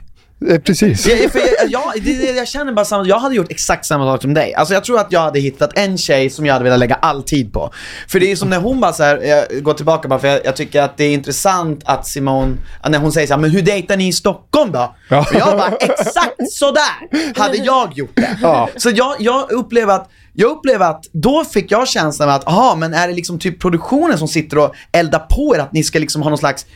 [0.65, 1.07] precis.
[1.07, 4.35] Jag, för jag, jag, jag känner bara samma, jag hade gjort exakt samma sak som
[4.35, 4.55] dig.
[4.55, 7.23] Alltså jag tror att jag hade hittat en tjej som jag hade velat lägga all
[7.23, 7.71] tid på.
[8.09, 10.41] För det är som när hon bara så här, jag går tillbaka bara för jag,
[10.45, 13.63] jag tycker att det är intressant att Simon, när hon säger så här, men hur
[13.63, 14.95] dejtar ni i Stockholm då?
[15.09, 15.21] Ja.
[15.21, 18.39] Och jag bara, exakt sådär hade jag gjort det.
[18.43, 18.69] Ja.
[18.77, 22.75] Så jag, jag upplever att jag upplever att då fick jag känslan av att, aha
[22.77, 25.99] men är det liksom typ produktionen som sitter och eldar på er att ni ska
[25.99, 26.67] liksom ha någon slags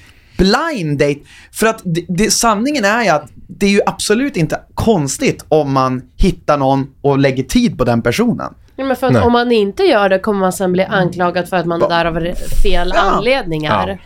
[0.41, 1.21] blind date?
[1.53, 5.73] För att det, det, sanningen är ju att det är ju absolut inte konstigt om
[5.73, 8.55] man hittar någon och lägger tid på den personen.
[8.77, 9.23] Nej, men för att Nej.
[9.23, 12.05] om man inte gör det kommer man sen bli anklagad för att man är där
[12.05, 13.01] av fel Ja.
[13.01, 13.89] anledningar.
[13.89, 13.97] Ja.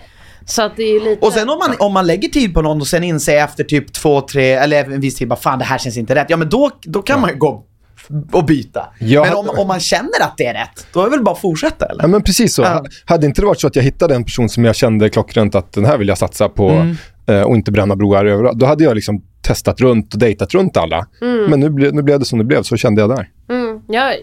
[0.47, 1.27] Så att det är lite...
[1.27, 3.92] Och sen om man, om man lägger tid på någon och sen inser efter typ
[3.92, 6.27] två, tre, eller en viss tid bara fan det här känns inte rätt.
[6.31, 7.64] Ja men då, då kan man ju gå
[8.33, 8.87] och byta.
[8.99, 9.25] Ja.
[9.25, 11.41] Men om, om man känner att det är rätt, då är det väl bara att
[11.41, 12.03] fortsätta eller?
[12.05, 12.63] Ja, men precis så.
[12.63, 12.85] Ja.
[13.05, 15.73] Hade inte det varit så att jag hittade en person som jag kände klockrent att
[15.73, 16.97] den här vill jag satsa på Mm.
[17.27, 18.59] eh, och inte bränna broar överallt.
[18.59, 21.07] Då hade jag liksom testat runt och dejtat runt alla.
[21.49, 23.29] Men nu, ble, nu blev det som det blev, så kände jag där.
[23.51, 24.14] Mm, jag,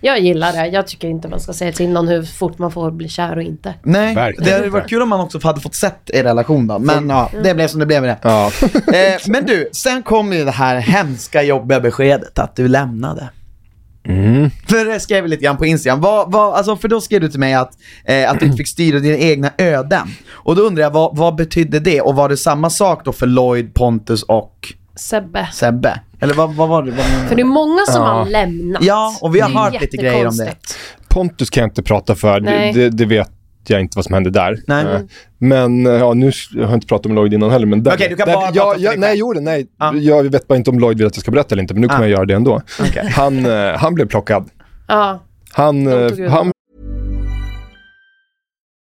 [0.00, 0.66] jag gillar det.
[0.66, 3.42] Jag tycker inte man ska säga till någon hur fort man får bli kär och
[3.42, 3.74] inte.
[3.82, 6.78] Nej, Verkligen det hade varit kul om man också hade fått sett er relation då.
[6.78, 8.18] Men ja, det blev som det blev med det.
[8.22, 8.50] Ja.
[8.90, 13.30] Eh, men du, sen kom ju det här hemska jobbiga beskedet att du lämnade.
[14.04, 14.50] Mm.
[14.68, 16.00] För det skrev jag lite grann på Instagram.
[16.00, 17.72] Vad, vad, alltså, för då skrev du till mig att,
[18.04, 20.08] eh, att du inte fick styra dina egna öden.
[20.30, 22.00] Och då undrar jag, vad, vad betydde det?
[22.00, 25.48] Och var det samma sak då för Lloyd, Pontus och Sebbe.
[25.52, 26.00] Sebbe?
[26.20, 26.90] Eller vad, vad var det?
[26.90, 28.08] Vad För det är många som Ja.
[28.08, 28.84] har lämnat.
[28.84, 30.54] Ja, och vi har hört lite grejer om det.
[31.08, 32.40] Pontus kan jag inte prata för.
[32.40, 32.72] Det, Nej.
[32.72, 33.30] det, det vet
[33.66, 34.58] jag inte vad som hände där.
[34.66, 34.84] Nej.
[34.84, 35.00] Eh,
[35.38, 37.66] Men eh, ja, nu jag har inte pratat om Lloyd innan heller.
[37.66, 39.66] Men där, Okej, du kan där, bara prata ja, för ja, dig Nej, jo, nej.
[39.78, 39.94] Ja.
[39.94, 41.88] Jag vet bara inte om Lloyd vill att jag ska berätta eller inte, men nu
[41.88, 42.06] kommer Ah.
[42.06, 42.60] jag göra det ändå.
[42.80, 43.10] Okej.
[43.16, 44.48] Han, eh, han blev plockad.
[44.88, 45.22] Ja.
[45.52, 46.52] Han, eh, ut han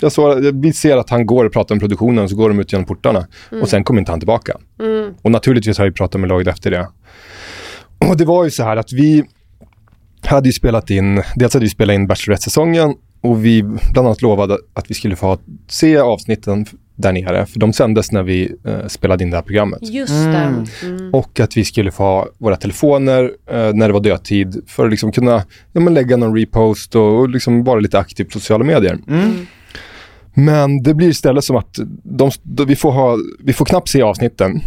[0.00, 2.72] Jag såg, vi ser att han går och pratar om produktionen, så går de ut
[2.72, 3.26] genom portarna.
[3.62, 4.56] Och sen kommer inte han tillbaka.
[5.22, 6.88] Och naturligtvis har vi pratat med Lloyd efter det.
[7.98, 9.24] Och det var ju så här att vi
[10.24, 14.58] hade ju spelat in, dels hade vi spelat in Bachelorette-säsongen och vi bland annat lovade
[14.74, 19.24] att vi skulle få se avsnitten där nere, för de sändes när vi eh, spelade
[19.24, 19.78] in det här programmet.
[19.82, 20.64] Just det.
[20.82, 21.14] Mm.
[21.14, 24.90] Och att vi skulle få ha våra telefoner eh, när det var dödtid för att
[24.90, 28.64] liksom kunna ja, men lägga någon repost och, och liksom vara lite aktiv på sociala
[28.64, 28.98] medier.
[30.38, 34.02] Men det blir istället som att de, de, vi, får ha, vi får knappt se
[34.02, 34.60] avsnitten.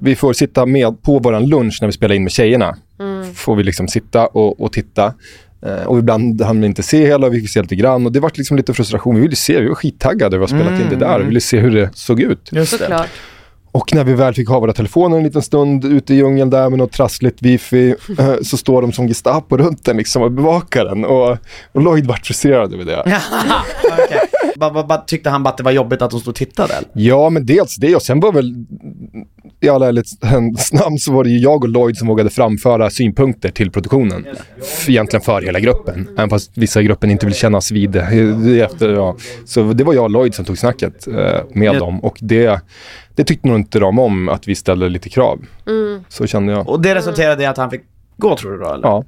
[0.00, 2.76] Vi får sitta med på vår lunch när vi spelar in med tjejerna.
[3.34, 5.14] Får vi liksom sitta och, och titta.
[5.66, 8.06] Eh, och ibland hann vi inte se hela, vi fick se lite grann.
[8.06, 9.14] Och det var liksom lite frustration.
[9.14, 11.18] Vi ville se, vi var skittaggade över att ha spelat in det där.
[11.18, 12.48] Vi ville se hur det såg ut.
[12.52, 12.78] Just det.
[12.78, 13.08] Såklart.
[13.72, 16.70] Och när vi väl fick ha våra telefoner en liten stund ute i djungeln där
[16.70, 20.84] med något trassligt wifi eh, så står de som Gestapo runt den liksom och bevakar
[20.84, 21.04] den.
[21.04, 21.38] Och,
[21.72, 23.20] och Lloyd vart frustrerad över det.
[24.70, 26.88] Bara Tyckte han bara att det var jobbigt att de stod och tittade eller?
[26.92, 28.54] Ja, men dels det och sen var väl
[29.62, 33.48] i alla ärlighetens namn så var det ju jag och Lloyd som vågade framföra synpunkter
[33.50, 34.26] till produktionen.
[34.60, 38.00] F- Egentligen för hela gruppen, även fast vissa i gruppen inte vill kännas vid det.
[38.64, 39.16] efter, ja.
[39.44, 42.60] Så det var jag och Lloyd som tog snacket eh, med dem och det,
[43.14, 45.38] det tyckte nog inte de om att vi ställde lite krav.
[46.08, 46.68] Så kände jag.
[46.68, 47.82] Och det resulterade i att han fick
[48.16, 48.88] gå tror du då eller?
[48.88, 49.04] Ja.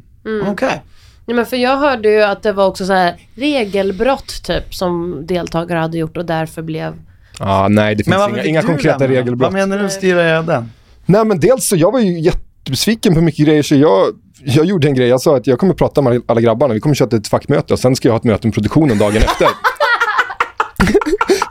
[0.46, 0.82] Okej.
[1.26, 5.20] Nej, men för jag hörde ju att det var också så här regelbrott typ som
[5.26, 6.94] deltagare hade gjort och därför blev...
[7.38, 9.52] Ah, nej, det finns inga, inga konkreta regelbrott.
[9.52, 10.70] Vad menar du med styra öden?
[11.06, 14.06] Nej, men dels så jag var ju jättebesviken på mycket grejer så jag,
[14.44, 15.08] jag gjorde en grej.
[15.08, 16.74] Jag sa att jag kommer prata med alla grabbarna.
[16.74, 19.16] Vi kommer köra ett fackmöte och sen ska jag ha ett möte med produktionen dagen
[19.16, 19.48] efter.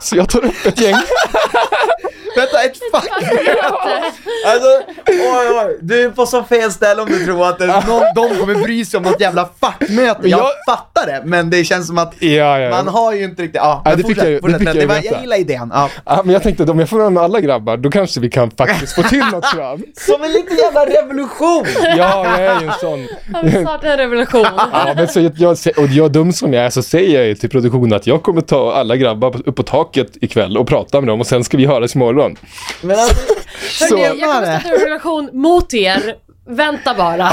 [0.00, 0.94] så jag tar upp ett gäng.
[2.36, 3.54] Vänta, ett fackmöte?
[4.46, 4.68] Alltså,
[5.08, 5.78] oj oj.
[5.80, 8.84] Du är på så fel ställe om du tror att det, någon, de kommer bry
[8.84, 10.28] sig om något jävla fackmöte.
[10.28, 12.70] Jag Jag- fattar det, men det känns som att Ja, ja.
[12.70, 13.60] man har ju inte riktigt...
[13.62, 14.58] Ja, Ja, men det fick fortsätt, jag- det fortsätt.
[14.58, 15.70] fick jag det var, jag gillar idén.
[15.74, 15.88] Ja.
[16.04, 18.50] Ja, men jag tänkte att om jag får med alla grabbar, då kanske vi kan
[18.50, 19.82] faktiskt få till något fram.
[19.96, 21.64] Som en liten jävla revolution!
[21.96, 23.06] Ja, jag är ju en sån.
[23.34, 24.46] Han startade en revolution.
[24.72, 27.34] Ja, men så jag, jag, och jag dum som jag är så säger jag ju
[27.34, 31.08] till produktionen att jag kommer ta alla grabbar upp på taket ikväll och prata med
[31.08, 32.23] dem och sen ska vi höras imorgon.
[32.82, 33.16] Men alltså,
[33.88, 36.14] Så- hur Jag kommer starta en revolution mot er
[36.46, 37.30] Vänta bara.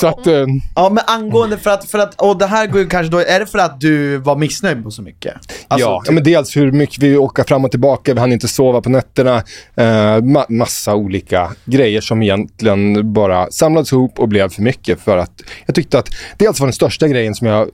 [0.00, 2.88] Så att, eh, Ja men angående för att, för att, och det här går ju
[2.88, 5.34] kanske då, är det för att du var missnöjd på så mycket?
[5.68, 8.48] Alltså, ja, ja, men dels hur mycket vi åker fram och tillbaka, vi hann inte
[8.48, 9.36] sova på nätterna.
[9.76, 9.82] Eh,
[10.20, 15.00] ma- massa olika grejer som egentligen bara samlades ihop och blev för mycket.
[15.00, 17.68] För att jag tyckte att dels var den största grejen som jag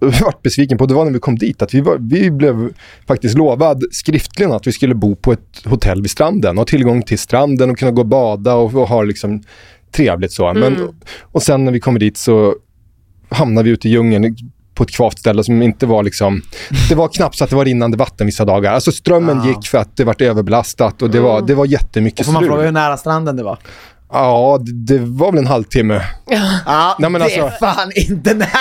[0.00, 1.62] varit besviken på, det var när vi kom dit.
[1.62, 2.70] Att vi, var, vi blev
[3.06, 6.58] faktiskt lovad skriftligen att vi skulle bo på ett hotell vid stranden.
[6.58, 9.42] Ha tillgång till stranden och kunna gå och bada och, och ha liksom
[9.92, 10.54] trevligt så.
[10.54, 12.54] Men, och sen när vi kommer dit så
[13.28, 14.36] hamnade vi ute i djungeln
[14.74, 16.42] på ett kvavt ställe som inte var liksom...
[16.88, 18.72] Det var knappt så att det var rinnande vatten vissa dagar.
[18.72, 19.46] Alltså strömmen Ah.
[19.46, 22.44] gick för att det var överbelastat och det var, det var jättemycket och får man
[22.44, 23.58] fråga hur nära stranden det var?
[24.14, 26.00] Ja, det, det var väl en halvtimme.
[26.66, 28.48] Ja, Nej, men det är alltså- fan inte nära!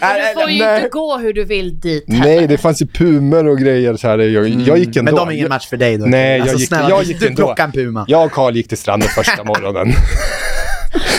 [0.00, 0.76] Du får ju Nej.
[0.76, 2.24] inte gå hur du vill dit heller.
[2.24, 3.96] Nej, det fanns ju pumer och grejer.
[3.96, 4.18] Så här.
[4.18, 5.00] Jag, jag gick ändå.
[5.00, 5.04] Mm.
[5.04, 6.04] Men de är ingen match för dig då?
[6.06, 7.36] Nej, jag alltså, gick, snälla, jag gick du ändå.
[7.46, 8.04] plockar en puma.
[8.08, 9.92] Jag och Karl gick till stranden första morgonen.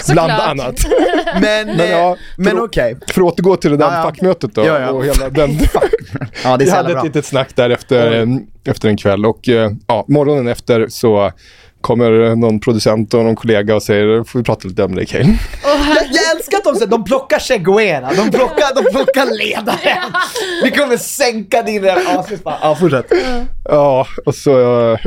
[0.10, 0.76] Bland annat.
[1.42, 2.96] Men, Men eh, ja, men för- okej.
[3.08, 4.04] För att återgå till det där Ja, ja.
[4.04, 4.66] fackmötet då.
[4.66, 4.90] Ja, ja.
[4.90, 5.60] Och hela den,
[6.44, 7.04] Ja, det är vi så hade jävla ett bra.
[7.04, 11.32] litet snack där efter, en- efter en kväll och eh, ja, morgonen efter så
[11.82, 15.26] kommer någon producent och någon kollega och säger får vi prata lite om dig Kael?
[15.64, 15.78] Jag,
[16.12, 20.14] jag älskar att de, säger- de plockar Cheguera, de plockar, de plockar ledaren.
[20.64, 21.84] Vi kommer sänka din...
[21.84, 22.60] Ja, fan.
[22.62, 23.06] ja fortsätt.
[23.64, 25.00] Ja, och så eh,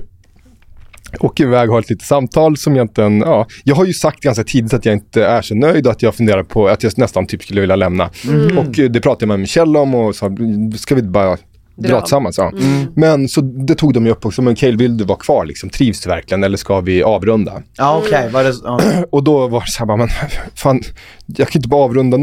[1.21, 4.45] åker iväg och har ett litet samtal som egentligen, ja, jag har ju sagt ganska
[4.45, 7.27] tidigt att jag inte är så nöjd och att jag funderar på att jag nästan
[7.27, 8.11] typ skulle vilja lämna.
[8.59, 10.31] Och eh, det pratade jag med Michelle om och sa,
[10.79, 11.37] ska vi bara
[11.83, 12.39] dra tillsammans?
[12.39, 12.53] Ja.
[12.97, 15.71] Men så det tog de ju upp också, men Cale vill du vara kvar liksom?
[15.71, 17.63] Trivs du verkligen eller ska vi avrunda?
[17.77, 18.53] Ja okej, var det...
[18.65, 18.81] Ja.
[19.11, 20.09] Och då var det så här, men
[20.55, 20.83] fan,
[21.27, 22.17] jag kan inte bara avrunda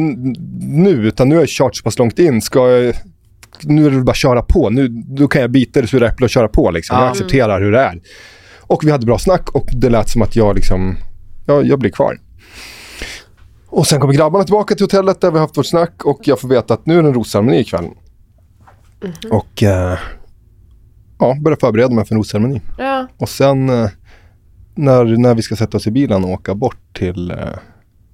[0.60, 2.42] nu, utan nu har jag kört så pass långt in.
[2.42, 2.96] Ska jag,
[3.64, 4.70] nu är det bara att köra på.
[4.70, 6.72] Nu, då kan jag bita det sura äpplet och köra på.
[6.72, 6.98] Liksom.
[6.98, 8.02] Jag accepterar hur det är.
[8.60, 10.98] Och vi hade bra snack och det lät som att jag liksom,
[11.46, 12.18] ja, jag blir kvar.
[13.70, 16.40] Och sen kommer grabbarna tillbaka till hotellet där vi har haft vårt snack och jag
[16.40, 17.86] får veta att nu är det en rosceremoni ikväll.
[19.32, 19.98] Och eh,
[21.20, 22.62] ja, börjar förbereda mig för en rosceremoni.
[22.78, 23.08] Ja.
[23.18, 23.90] Och sen eh,
[24.76, 27.38] när, när vi ska sätta oss i bilen och åka bort till, eh,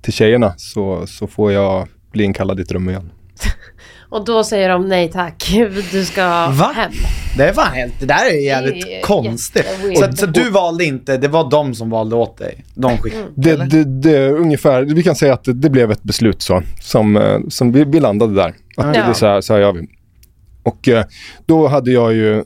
[0.01, 3.11] till tjejerna så, så får jag bli inkallad i ett rum igen.
[4.09, 5.51] Och då säger de nej tack,
[5.91, 6.71] du ska Va?
[6.75, 6.91] hem.
[7.37, 9.65] Det är fan helt, det där är jävligt är konstigt.
[9.95, 12.65] Så, så du valde inte, det var de som valde åt dig?
[12.73, 13.25] De skickade?
[13.35, 17.17] Det, det, det, ungefär, vi kan säga att det, det blev ett beslut så, som,
[17.17, 18.53] eh, som vi, vi landade där.
[18.77, 19.07] Att det, Ja.
[19.07, 19.87] det, så, här, så här gör vi.
[20.65, 21.05] Och eh,
[21.45, 22.43] då hade jag ju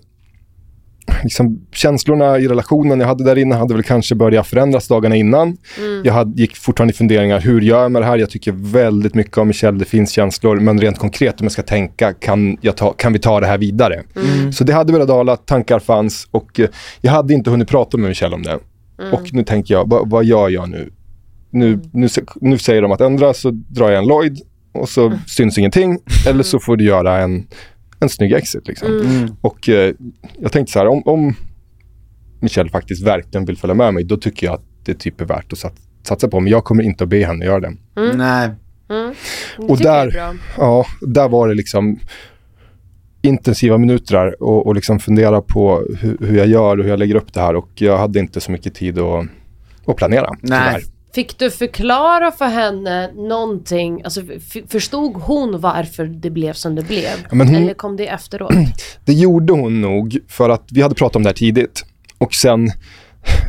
[1.23, 5.57] liksom, känslorna i relationen jag hade där inne hade väl kanske börjat förändras dagarna innan.
[6.03, 8.17] Jag hade, gick fortfarande i funderingar, hur gör jag med det här?
[8.17, 11.61] Jag tycker väldigt mycket om Michelle, det finns känslor, men rent konkret om jag ska
[11.61, 14.03] tänka, kan, jag ta, kan vi ta det här vidare?
[14.53, 16.69] Så det hade börjat dala, tankar fanns och eh,
[17.01, 18.59] jag hade inte hunnit prata med Michelle om det.
[19.11, 20.91] Och nu tänker jag, vad, vad gör jag nu?
[21.51, 22.07] Nu, nu?
[22.41, 24.39] Nu säger de att ändra, så drar jag en Lloyd
[24.73, 25.99] och så syns ingenting.
[26.27, 27.47] Eller så får du göra en,
[27.99, 28.67] en snygg exit.
[28.67, 29.37] Liksom.
[29.41, 29.93] Och eh,
[30.39, 31.35] jag tänkte så här, om, om
[32.39, 35.53] Michelle faktiskt verkligen vill följa med mig, då tycker jag att det typ är värt
[35.53, 36.39] att sat, satsa på.
[36.39, 37.75] Men jag kommer inte att be henne göra det.
[38.15, 38.49] Nej.
[39.57, 40.35] Och tycker jag är där, bra.
[40.57, 41.99] ja, där var det liksom
[43.21, 46.99] intensiva minuter där och, och liksom fundera på hur, hur jag gör och hur jag
[46.99, 47.55] lägger upp det här.
[47.55, 49.25] Och jag hade inte så mycket tid att,
[49.85, 50.29] att planera.
[50.41, 50.75] Nej.
[50.75, 50.98] tyvärr.
[51.13, 54.01] Fick du förklara för henne någonting?
[54.03, 54.21] Alltså,
[54.67, 57.03] förstod hon varför det blev som det blev?
[57.23, 58.51] Ja, hon- Eller kom det efteråt?
[59.05, 61.85] Det gjorde hon nog för att vi hade pratat om det här tidigt.
[62.17, 62.67] Och sen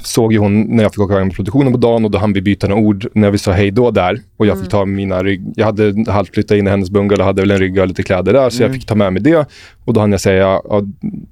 [0.02, 2.32] såg ju hon när jag fick åka iväg med produktionen på dagen och då hann
[2.32, 4.20] vi byta några ord när vi sa hej då där.
[4.36, 5.52] Och jag fick ta mina rygg...
[5.56, 8.02] Jag hade halvt flyttat in i hennes bungalow och hade väl en rygga och lite
[8.02, 8.50] kläder där.
[8.50, 9.46] Så jag fick ta med mig det.
[9.84, 10.82] Och då hann jag säga, ja,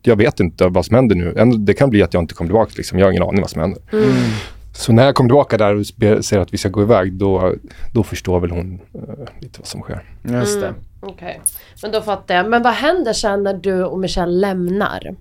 [0.03, 1.57] jag vet inte vad som händer nu.
[1.59, 2.73] Det kan bli att jag inte kommer tillbaka.
[2.77, 2.99] Liksom.
[2.99, 3.83] Jag har ingen aning vad som händer.
[4.79, 5.87] Så när jag kommer tillbaka där och
[6.25, 7.55] säger att vi ska gå iväg, då,
[7.95, 9.01] då förstår väl hon eh,
[9.41, 10.05] lite vad som sker.
[10.23, 10.75] Just det.
[11.01, 11.41] Okej,
[11.83, 12.51] men då fattar jag.
[12.51, 15.15] Men vad händer sen när du och Michelle lämnar?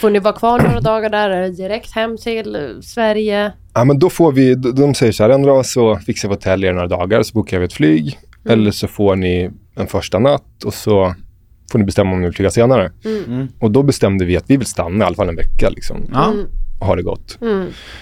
[0.00, 1.30] Får ni vara kvar några dagar där?
[1.30, 3.52] Är det direkt hem till Sverige?
[3.74, 6.72] Ja, men då får vi, de säger så här, ändå så fixar vi hotell i
[6.72, 8.18] några dagar, så bokar vi ett flyg.
[8.48, 11.14] Eller så får ni en första natt och så
[11.72, 12.92] får ni bestämma om ni vill flyga senare.
[13.60, 16.32] Och då bestämde vi att vi vill stanna i alla fall en vecka liksom, Ja.
[16.80, 17.38] Ha det gott.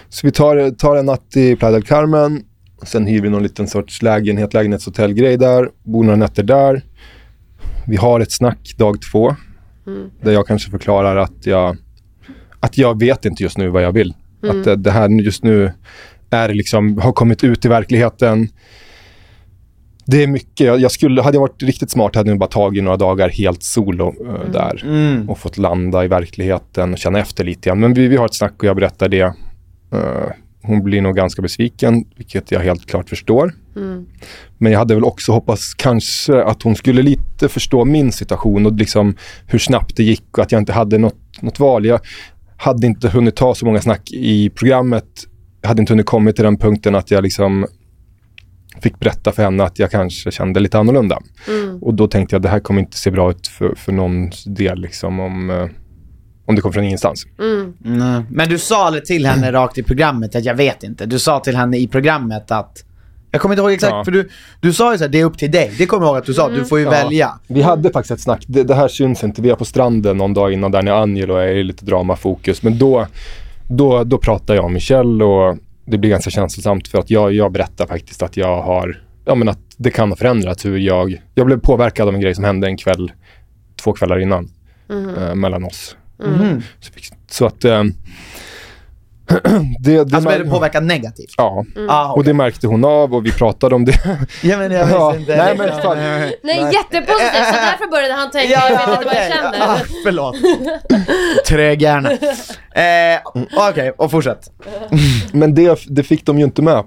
[0.09, 2.43] Så vi tar, tar en natt i Playa del Carmen.
[2.83, 5.71] Sen hyr vi någon liten sorts lägenhet, lägenhetshotellgrej där.
[5.83, 6.83] Bor några nätter där.
[7.87, 9.37] Vi har ett snack dag två.
[10.23, 11.77] Där jag kanske förklarar att jag,
[12.61, 14.15] att jag vet inte just nu vad jag vill.
[14.43, 15.73] Att det, det här just nu
[16.31, 18.49] är liksom, har kommit ut i verkligheten.
[20.07, 20.81] Det är mycket.
[20.81, 24.15] Jag, skulle, hade jag varit riktigt smart hade jag bara tagit några dagar helt solo
[24.27, 24.83] eh, där.
[24.85, 25.31] Mm.
[25.31, 27.81] Och fått landa i verkligheten och känna efter lite grann.
[27.81, 29.35] Men vi, vi har ett snack och jag berättar det.
[29.93, 30.31] Eh,
[30.63, 33.53] hon blir nog ganska besviken, vilket jag helt klart förstår.
[34.59, 38.73] Men jag hade väl också hoppats kanske att hon skulle lite förstå min situation och
[38.73, 41.85] liksom hur snabbt det gick och att jag inte hade något, något val.
[41.85, 42.01] Jag
[42.57, 45.05] hade inte hunnit ta så många snack i programmet.
[45.61, 47.67] Jag hade inte hunnit komma till den punkten att jag liksom
[48.85, 51.19] fick berätta för henne att jag kanske kände lite annorlunda.
[51.81, 54.45] Och då tänkte jag att det här kommer inte se bra ut för, för någons
[54.45, 55.67] del liksom om, eh,
[56.47, 57.27] om det kommer från ingenstans.
[57.79, 58.23] Nej.
[58.31, 61.07] Men du sa till henne rakt i programmet att jag vet inte.
[61.07, 62.85] Du sa till henne i programmet att
[63.31, 64.05] jag kommer inte ihåg exakt, Ja.
[64.05, 64.29] för du,
[64.61, 65.75] du sa ju såhär, det är upp till dig.
[65.79, 67.31] Det kommer jag ihåg att du sa, du får ju välja.
[67.47, 70.35] Vi hade faktiskt ett snack, det, det här syns inte, vi är på stranden någon
[70.35, 72.63] dag innan där när Angelo är i lite dramafokus.
[72.63, 73.07] Men då,
[73.69, 77.53] då, då pratar jag om Michelle och det blir ganska känslosamt för att jag, jag
[77.53, 81.47] berättar faktiskt att jag har, ja men att det kan ha förändrats hur jag, jag
[81.47, 83.13] blev påverkad av en grej som hände en kväll,
[83.83, 84.51] två kvällar innan,
[84.91, 85.97] eh, mellan oss.
[86.81, 86.93] Så,
[87.31, 87.85] så att eh,
[89.81, 91.35] det, det Alltså du påverkad negativt?
[91.37, 93.93] Ja, Ah, och det märkte hon av och vi pratade om det.
[94.43, 95.45] Ja men jag Ja, visste inte.
[95.45, 95.97] nej, men fan.
[96.43, 97.47] Nej, jättepositivt.
[97.47, 99.29] Så därför började han tänka, Ja, jag vet inte vad okej.
[99.31, 99.75] jag känner.
[99.75, 100.37] Ah, förlåt.
[101.49, 102.11] Trög hjärna.
[102.13, 104.51] Eh, Okej, och fortsätt.
[105.33, 106.85] Men det, det fick de ju inte med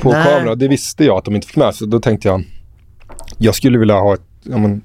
[0.00, 0.24] på Nej.
[0.24, 0.54] kamera.
[0.54, 1.74] Det visste jag att de inte fick med.
[1.74, 2.44] Så då tänkte jag,
[3.38, 4.82] jag skulle vilja ha ett, ja, men,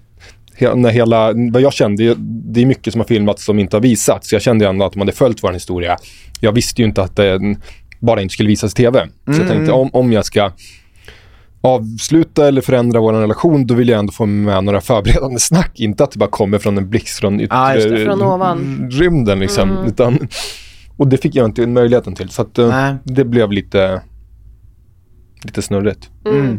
[0.55, 3.81] he, när hela, vad jag kände, det är mycket som har filmats som inte har
[3.81, 4.29] visats.
[4.29, 5.97] Så jag kände ändå att de hade följt vår historia.
[6.39, 7.39] Jag visste ju inte att det
[7.99, 9.07] bara inte skulle visas i TV.
[9.25, 10.51] Så jag tänkte om, om jag ska
[11.61, 15.79] avsluta eller förändra vår relation, då vill jag ändå få med några förberedande snack.
[15.79, 18.05] Inte att det bara kommer från en blixt från yttre just det.
[18.05, 18.89] Från ovan.
[18.91, 19.39] rymden.
[19.39, 20.27] Liksom, utan,
[20.97, 22.29] och det fick jag inte möjligheten till.
[22.29, 24.01] Så att, eh, det blev lite,
[25.43, 26.09] lite snurrigt.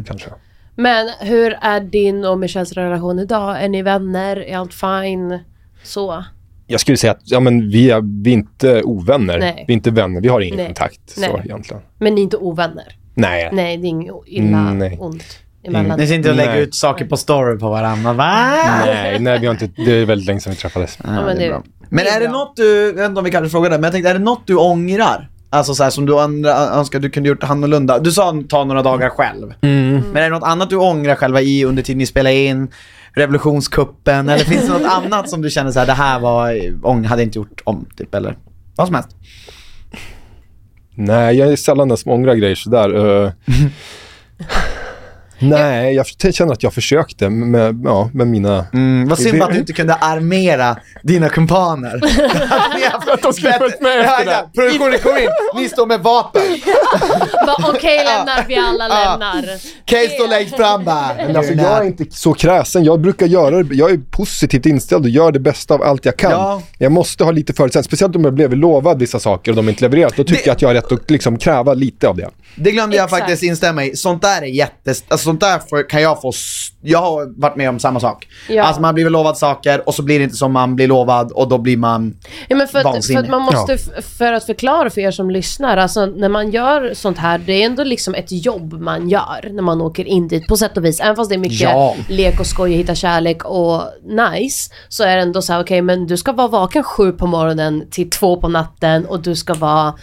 [0.07, 0.29] Kanske.
[0.75, 3.63] Men hur är din och Michelles relation idag?
[3.63, 4.37] Är ni vänner?
[4.37, 5.39] Är allt fine?
[5.83, 6.23] Så?
[6.67, 9.39] Jag skulle säga att ja, men vi, är, vi är inte ovänner.
[9.39, 9.63] Nej.
[9.67, 10.21] Vi är inte vänner.
[10.21, 10.65] Vi har ingen Nej.
[10.65, 10.99] kontakt.
[11.09, 11.41] Så, Nej.
[11.45, 11.83] egentligen.
[11.99, 12.95] Men ni är inte ovänner?
[13.15, 13.49] Nej.
[13.53, 14.97] Nej, det är inget illa, Mm, nej.
[14.99, 15.23] ont
[15.63, 15.99] emellan.
[15.99, 16.61] Ni ser inte lägger Nej.
[16.63, 18.49] ut saker på story på varandra, va?
[18.85, 20.97] Nej, nej, vi har inte, det är väldigt länge sedan vi träffades.
[21.03, 22.37] Ja, men det, Men det är det bra.
[22.37, 24.41] något du, jag vet inte om vi kanske frågade, men jag tänkte, är det något
[24.47, 25.29] du ångrar?
[25.53, 27.99] Alltså så här, som du andra, önskar du kunde gjort annorlunda.
[27.99, 29.53] Du sa ta några dagar själv.
[29.61, 32.67] Men är det något annat du ångrar själva i under tiden ni spelade in?
[33.15, 37.05] Revolutionskuppen, eller finns det något annat som du känner så här, det här var, ång,
[37.05, 38.37] hade jag inte gjort om, typ, eller
[38.75, 39.09] vad som helst?
[40.95, 43.25] Nej, jag är sällan den som ångrar grejer sådär.
[43.25, 43.31] eh.
[45.49, 48.65] Nej, jag känner att jag försökte med, ja, med mina...
[48.73, 51.95] Mm, vad synd att du inte kunde armera dina kumpaner.
[53.11, 54.49] att de skulle följt med efter det.
[54.55, 56.41] Produktionen kom in, ni står med vapen.
[57.69, 59.41] Okej, lämnar vi alla lämnar.
[59.85, 61.11] Case står längst fram bara.
[61.17, 62.83] Men alltså, jag är inte så kräsen.
[62.83, 63.75] Jag brukar göra det.
[63.75, 66.31] Jag är positivt inställd och gör det bästa av allt jag kan.
[66.31, 66.61] Ja.
[66.77, 67.83] Jag måste ha lite förutsättningar.
[67.83, 70.13] Speciellt om jag blev lovad vissa saker och de inte levererat.
[70.17, 72.29] Då tycker Det- jag att jag har rätt att liksom kräva lite av det.
[72.55, 73.21] Det glömde jag Exakt.
[73.21, 73.95] faktiskt instämma i.
[73.95, 75.03] Sånt där är jättes...
[75.07, 76.31] Alltså sånt där får, kan jag få...
[76.85, 78.27] Jag har varit med om samma sak.
[78.49, 78.63] Ja.
[78.63, 81.31] Alltså man blir väl lovad saker och så blir det inte som man blir lovad
[81.31, 82.15] och då blir man...
[82.47, 83.23] Ja, men för, att, för Vansinnig.
[83.23, 86.93] att man måste, f- för att förklara för er som lyssnar, alltså när man gör
[86.93, 90.47] sånt här, det är ändå liksom ett jobb man gör när man åker in dit
[90.47, 90.99] på sätt och vis.
[90.99, 91.95] Även fast det är mycket Ja.
[92.09, 95.81] lek och skoj och hitta kärlek och nice, så är det ändå så här, okej
[95.81, 99.53] men du ska vara vaken sju på morgonen till två på natten och du ska
[99.53, 99.93] vara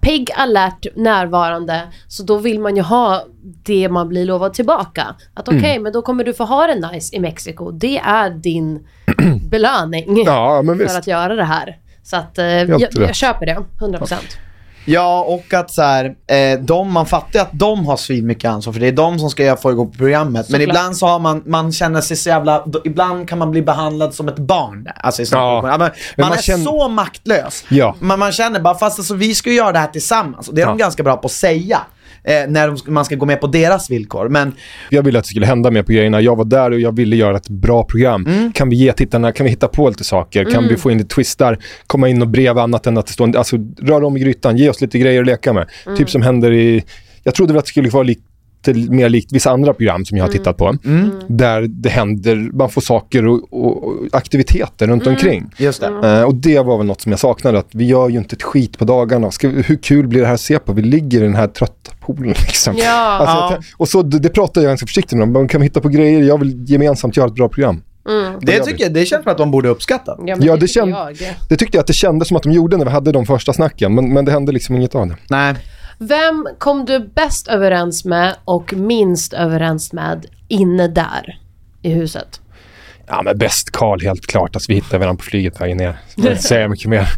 [0.00, 1.82] pigg, alert, närvarande.
[2.08, 3.24] Så då vill man ju ha
[3.62, 5.14] det man blir lovad tillbaka.
[5.34, 5.82] Att okej, Mm.
[5.82, 7.70] men då kommer du få ha det nice i Mexiko.
[7.70, 8.86] Det är din
[9.50, 11.76] belöning Ja, för att göra det här.
[12.02, 14.06] Så att eh, jag, jag köper det, 100%.
[14.10, 14.16] Ja,
[15.20, 18.72] och att så här, eh, de, man fattar ju att de har svin mycket ansvar
[18.72, 20.32] för det är de som ska få igång programmet.
[20.32, 20.62] Men Såklart.
[20.62, 24.14] ibland så har man, man känner sig så jävla, då, ibland kan man bli behandlad
[24.14, 24.88] som ett barn.
[24.96, 25.56] Alltså i Ja.
[25.64, 25.90] ja, men, man,
[26.28, 27.64] man är känner- så maktlös.
[27.68, 27.94] Ja.
[28.00, 30.48] Man, man känner bara, fast alltså, vi ska ju göra det här tillsammans.
[30.48, 30.84] Och det är de Ja.
[30.84, 31.78] ganska bra på att säga.
[32.28, 34.28] Eh, när de, man ska gå med på deras villkor.
[34.28, 34.52] Men
[34.90, 36.20] Jag ville att det skulle hända mer på grejerna.
[36.20, 38.26] Jag var där och jag ville göra ett bra program.
[38.26, 38.52] Mm.
[38.52, 40.44] Kan vi ge tittarna, kan vi hitta på lite saker?
[40.44, 41.58] Kan vi få in lite twistar?
[41.86, 44.70] Komma in och brev annat än att det står, alltså röra om i grytan, ge
[44.70, 45.68] oss lite grejer att leka med.
[45.96, 46.84] Typ som händer i,
[47.22, 48.22] jag trodde väl att det skulle vara lite
[48.90, 50.76] mer likt vissa andra program som jag har tittat på.
[51.28, 55.50] Där det händer, man får saker och, och, aktiviteter runt omkring.
[55.56, 56.08] just det.
[56.08, 58.42] Eh, och det var väl något som jag saknade, att vi gör ju inte ett
[58.42, 59.30] skit på dagarna.
[59.30, 60.72] Ska, hur kul blir det här att se på?
[60.72, 62.74] Vi ligger i den här trötta poolen liksom.
[62.76, 62.92] Ja.
[62.92, 63.58] Alltså, Ja.
[63.76, 65.32] Och så, det, det pratar jag ganska försiktigt med dem.
[65.32, 66.22] Men Kan vi hitta på grejer?
[66.22, 67.82] Jag vill gemensamt göra ett bra program.
[68.40, 68.70] Det, gör vi.
[68.72, 70.16] tycker jag, det känns som att de borde uppskatta.
[70.26, 71.16] Ja, Ja, det det, känd, jag.
[71.48, 73.52] det tyckte jag att det kändes som att de gjorde när vi hade de första
[73.52, 73.94] snacken.
[73.94, 75.16] Men, men det hände liksom inget av det.
[75.30, 75.54] Nej.
[75.98, 81.40] Vem kom du bäst överens med och minst överens med inne där
[81.82, 82.40] i huset?
[83.08, 84.56] Ja, men bäst Karl helt klart.
[84.56, 85.98] Alltså, vi hittade varandra på flyget vägen ner.
[86.14, 87.08] Jag vill inte säga mycket mer.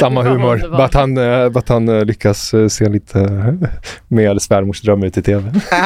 [0.00, 0.68] Samma Vad humor.
[0.70, 3.18] Bara att han, bara att han eh, lyckas eh, se lite
[4.08, 5.50] mer svärmorsdrömmar ut i tv.
[5.50, 5.82] Det är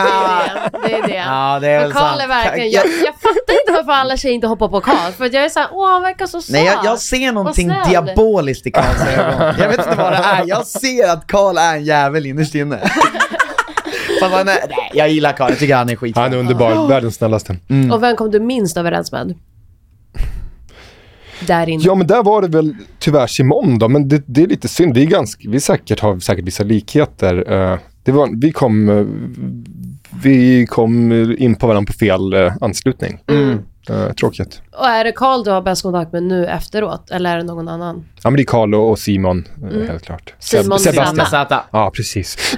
[0.72, 0.78] det.
[0.88, 1.14] Det är det.
[1.14, 2.20] Ja, det är väl Karl sant.
[2.22, 5.12] är verkligen, jag, jag fattar inte varför alla tjejer inte hoppar på Karl.
[5.12, 6.53] För att jag är såhär, åh han verkar så söt.
[6.53, 7.88] Nej, jag, jag ser någonting snäll.
[7.90, 9.55] diaboliskt i Karls ögon.
[9.59, 12.78] Jag vet inte vad det är, jag ser att Karl är en jävel innerst inne.
[14.20, 16.16] Fast han är, nej, jag gillar Karl, jag tycker han är skit.
[16.16, 17.57] Han är underbar, världens snällaste.
[17.92, 19.34] Och vem kom du minst överens med?
[21.46, 21.82] Där inne.
[21.86, 24.94] Ja, men där var det väl tyvärr Simon då, men det, det är lite synd.
[24.94, 27.53] Vi, är ganska, vi säkert har säkert vissa likheter.
[27.53, 29.05] Eh, det var, vi, kom, eh,
[30.22, 33.20] vi kom in på varandra på fel eh, anslutning.
[33.90, 34.62] Eh, tråkigt.
[34.78, 37.11] Och är det Karl du har bäst kontakt med nu efteråt?
[37.11, 38.05] Eller är det någon annan?
[38.22, 40.34] Ja, men det är Carl och och Simon, eh, helt klart.
[40.40, 41.07] Seb- Simon Sebastian.
[41.07, 41.26] Sanna.
[41.44, 41.64] Zäta.
[41.70, 42.36] Ja, precis.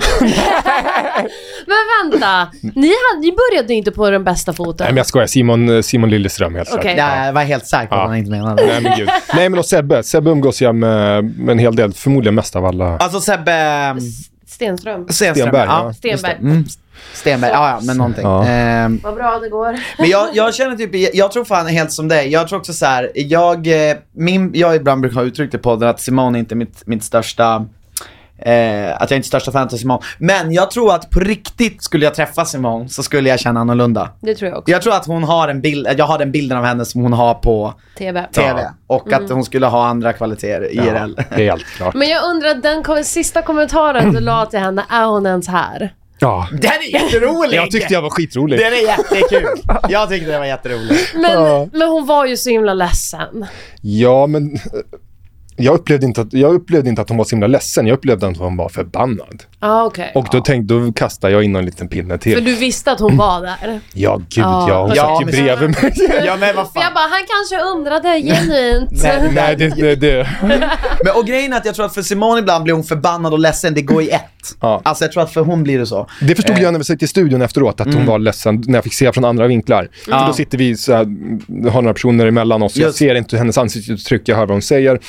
[1.66, 2.48] Men vänta!
[2.62, 4.84] Ni, hade, ni började inte på den bästa foten.
[4.84, 5.26] Nej, men jag skojar.
[5.26, 6.94] Simon, eh, Simon Lilleström, helt Okej.
[6.94, 7.10] klart.
[7.16, 8.00] Ja, jag var helt säker på Ja.
[8.02, 8.66] att han inte menade.
[8.66, 9.08] Nej, men gud.
[9.34, 10.02] Nej, men och Sebbe.
[10.02, 12.96] Sebbe umgås jag med, med en hel del, förmodligen mest av alla.
[12.98, 13.96] Alltså Sebbe
[14.46, 15.08] Stenström.
[15.08, 15.34] Stenström.
[15.34, 15.84] Stenberg, ja.
[15.86, 15.92] ja.
[15.92, 16.36] Stenberg.
[16.40, 16.64] Mm.
[17.14, 18.24] Stenberg, ja, ja men någonting.
[18.24, 18.46] Ja.
[18.46, 19.76] Ehm, Vad bra det går.
[19.98, 22.28] Men jag, jag känner typ, jag tror fan helt som dig.
[22.28, 25.88] Jag tror också så här, jag, eh, min, jag ibland brukar ha uttryckt i podden
[25.88, 27.66] att Simone är inte mitt, mitt största,
[28.42, 30.00] eh, att jag är inte största fan av Simone.
[30.18, 34.10] Men jag tror att på riktigt skulle jag träffa Simone så skulle jag känna annorlunda.
[34.20, 34.70] Det tror jag också.
[34.70, 37.12] Jag tror att hon har en bild, jag har den bilden av henne som hon
[37.12, 38.26] har på TV.
[38.32, 38.70] TV.
[38.86, 41.14] Och att hon skulle ha andra kvaliteter IRL.
[41.16, 41.94] Ja, helt klart.
[41.94, 45.94] Men jag undrar, den kom- sista kommentaren du la till henne, är hon ens här?
[46.22, 46.48] Ja.
[46.52, 47.56] Den är jätterolig!
[47.56, 48.58] Jag tyckte jag var skitrolig.
[48.58, 49.62] Den är jättekul!
[49.88, 50.96] Jag tyckte det var jätterolig.
[51.14, 53.46] Men, men hon var ju så himla ledsen.
[53.82, 54.58] Ja, men
[55.56, 57.86] jag upplevde, inte att, jag upplevde inte att hon var så himla ledsen.
[57.86, 59.42] Jag upplevde att hon var förbannad.
[59.60, 60.12] Ja, ah, okej.
[60.14, 62.44] Och då tänkte då kastade jag in en liten pinne För till.
[62.44, 63.80] du visste att hon var där.
[63.94, 64.66] Ja, gud Ja.
[64.68, 64.82] ja.
[64.82, 66.22] Hon Ja, satt ju men- bredvid mig.
[66.26, 66.82] Ja men vad För fan.
[66.82, 68.90] jag bara, han kanske undrade genuint.
[69.02, 70.28] Nej, Nej, det, det, det.
[70.42, 70.62] Men,
[71.16, 73.74] och grejen är att jag tror att för Simone ibland blir hon förbannad och ledsen,
[73.74, 74.39] det går i ett.
[74.60, 74.80] Ja.
[74.84, 76.06] Alltså jag tror att för hon blir det så.
[76.20, 78.84] Det förstod jag när vi satt i studion efteråt, att hon var ledsen när jag
[78.84, 79.88] fick se från andra vinklar.
[80.04, 81.04] För då sitter vi så här,
[81.70, 82.98] har några personer emellan oss, jag Just.
[82.98, 85.00] ser inte hennes ansiktsuttryck, jag hör vad hon säger.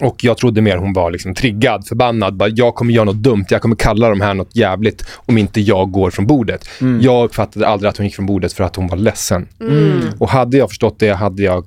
[0.00, 2.36] Och jag trodde mer hon var liksom triggad, förbannad.
[2.36, 5.60] Bara, jag kommer göra något dumt, jag kommer kalla de här något jävligt om inte
[5.60, 6.68] jag går från bordet.
[7.00, 9.48] Jag uppfattade aldrig att hon gick från bordet för att hon var ledsen.
[10.18, 11.64] Och hade jag förstått det hade jag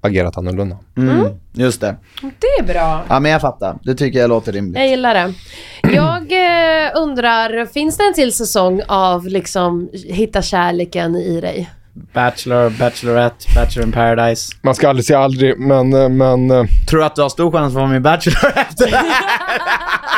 [0.00, 0.76] agerat annorlunda.
[0.96, 1.26] Mm.
[1.52, 1.96] Just det.
[2.22, 3.04] Det är bra.
[3.08, 4.76] Ja men jag fattar, det tycker jag låter rimligt.
[4.78, 5.34] Jag gillar det.
[5.82, 11.70] Jag eh, undrar, finns det en till säsong av liksom hitta kärleken i dig?
[12.14, 14.52] Bachelor, Bachelorette, Bachelor in paradise.
[14.62, 17.52] Man ska aldrig säga aldrig, men, eh, men eh, Tror du att du har stor
[17.52, 19.04] chans att vara med i Bachelor efter det här?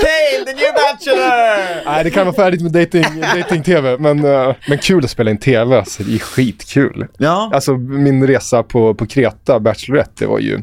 [0.00, 1.84] Cale, the new Bachelor!
[1.84, 5.38] Nej, det kan vara färdigt med dating, dating-tv, men, eh, men kul att spela in
[5.38, 5.78] tv.
[5.78, 7.06] Alltså, det är skitkul.
[7.18, 7.50] Ja.
[7.54, 10.62] Alltså min resa på, på Kreta, Bachelorette, det var ju...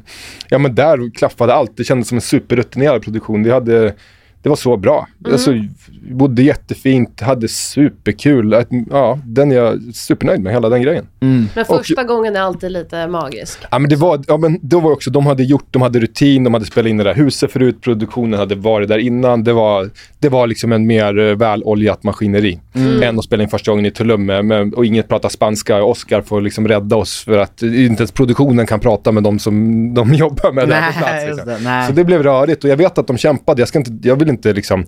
[0.49, 1.77] Ja men där klaffade allt.
[1.77, 3.43] Det kändes som en superrutinerad produktion.
[3.43, 3.95] Vi hade...
[4.41, 5.07] Det var så bra.
[5.25, 5.69] Alltså, vi
[6.01, 8.53] bodde jättefint, hade superkul.
[8.53, 11.07] Att- Ja, den är jag supernöjd med, hela den grejen.
[11.19, 13.59] Men Och- första gången är alltid lite magisk.
[13.71, 16.43] Ja men det var, ja men det var också, de hade gjort, de hade rutin,
[16.43, 19.43] de hade spelat in det där huset förut, produktionen hade varit där innan.
[19.43, 19.89] Det var,
[20.19, 22.59] det var liksom en mer eh, väloljat maskineri
[23.03, 25.83] än att spela in första gången i Tulum med, med, och inget pratar spanska.
[25.83, 29.93] Oscar får liksom rädda oss för att inte ens produktionen kan prata med de som
[29.93, 31.25] de jobbar med där Nej, på plats.
[31.27, 31.63] Liksom.
[31.63, 31.83] det.
[31.87, 33.61] Så det blev rörigt och jag vet att de kämpade.
[33.61, 34.85] Jag, ska inte, jag vill inte liksom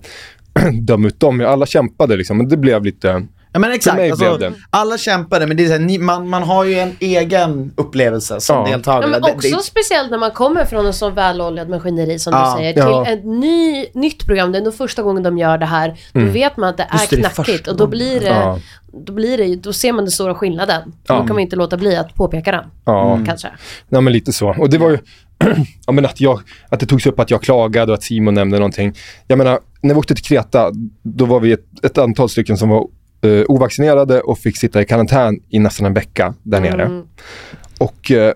[0.82, 1.40] döma ut dem.
[1.40, 3.26] Alla kämpade liksom, men det blev lite...
[3.54, 4.58] Ja men exakt, mig alltså, blev det.
[4.70, 8.40] alla kämpade men det är så här, ni, man, man har ju en egen upplevelse
[8.40, 8.66] som Ja.
[8.72, 9.02] deltagare.
[9.02, 12.32] Ja, men Det- också det, speciellt när man kommer från en så väloljad maskineri som
[12.32, 12.52] Ja.
[12.56, 13.06] du säger, till Ja.
[13.06, 14.52] ett ny, nytt program.
[14.52, 15.94] Det är nog första gången de gör det här.
[16.12, 18.26] Då vet man att det är Just det, det är knackigt och då blir det,
[18.26, 18.58] Ja.
[19.06, 20.92] då blir det, då ser man den stora skillnaden.
[21.06, 22.64] Då kan man inte låta bli att påpeka den.
[22.84, 23.20] Ja.
[23.26, 23.48] Kanske.
[23.88, 24.48] Ja, men lite så.
[24.58, 24.98] Och det var ju,
[25.86, 28.58] ja, men att, jag, att det togs upp att jag klagade och att Simon nämnde
[28.58, 28.94] någonting.
[29.26, 30.72] Jag menar, när vi åkte till Kreta,
[31.02, 32.88] då var vi ett, ett antal stycken som var
[33.22, 37.02] eh, ovaccinerade och fick sitta i karantän i nästan en vecka där nere.
[37.78, 38.34] Och eh,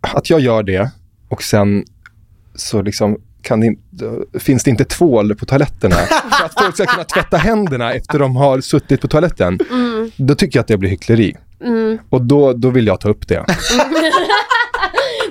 [0.00, 0.90] att jag gör det
[1.28, 1.84] och sen
[2.54, 3.76] så liksom kan det
[4.38, 5.96] finns det inte tvål på toaletterna
[6.38, 9.58] så att folk ska kunna tvätta händerna efter de har suttit på toaletten.
[10.16, 11.36] Då tycker jag att det blir hyckleri.
[12.10, 13.44] Och då, då vill jag ta upp det.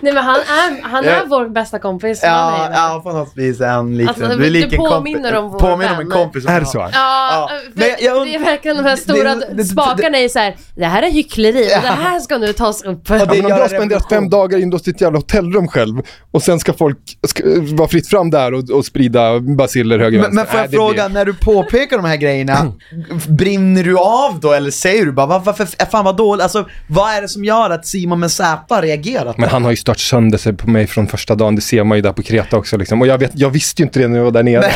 [0.02, 1.24] Nej men han är, han är Ja.
[1.28, 2.20] vår bästa kompis.
[2.24, 2.76] Ja, det.
[2.76, 5.60] ja, på något vis är han Alltså, du är det lik en påminner om vår
[5.60, 6.44] Påminner om en kompis.
[6.44, 6.78] som Är jag det så?
[6.78, 10.18] Ja, Ja, för men jag- jag det är verkligen de här stora det- det- spakarna
[10.18, 10.56] är så här.
[10.76, 13.02] det här är hyckleri och det här ska nu tas upp.
[13.10, 16.02] Ja, men om du har en spenderat fem dagar inlåst i ett jävla hotellrum själv
[16.32, 20.36] och sen ska folk ska, vara fritt fram där och, och sprida baciller höger Men,
[20.36, 22.72] men får jag Nej, det fråga, blir- när du påpekar de här grejerna,
[23.28, 27.14] brinner du av då eller säger du bara "Va- varför, fan vad dåligt, alltså vad
[27.14, 29.38] är det som gör att Simon med Z reagerat?
[29.38, 31.56] Men han har ju stört sönder sig på mig från första dagen.
[31.56, 32.78] Det ser man ju där på Kreta också.
[32.78, 33.02] Liksom.
[33.02, 34.72] Och jag, vet, jag visste ju inte det när jag var där nere.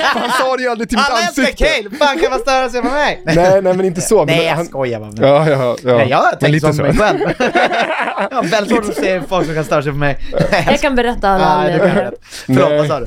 [0.00, 1.64] han sa det ju aldrig till mitt Alla älskar ansikte.
[1.64, 3.22] Cale, fan kan man störa sig på mig?
[3.24, 4.16] Nej, nej, men inte så.
[4.16, 5.28] Men Nej jag han, skojar bara.
[5.28, 5.96] Ja, ja, ja.
[5.96, 6.82] Nej, jag har Men tänkt lite som så.
[6.82, 7.20] mig själv.
[8.30, 10.18] jag har väldigt svårt att se folk som kan störa sig på mig.
[10.66, 12.14] Jag kan berätta alla Nej, du kan anledningar.
[12.46, 13.06] Förlåt, vad sa du?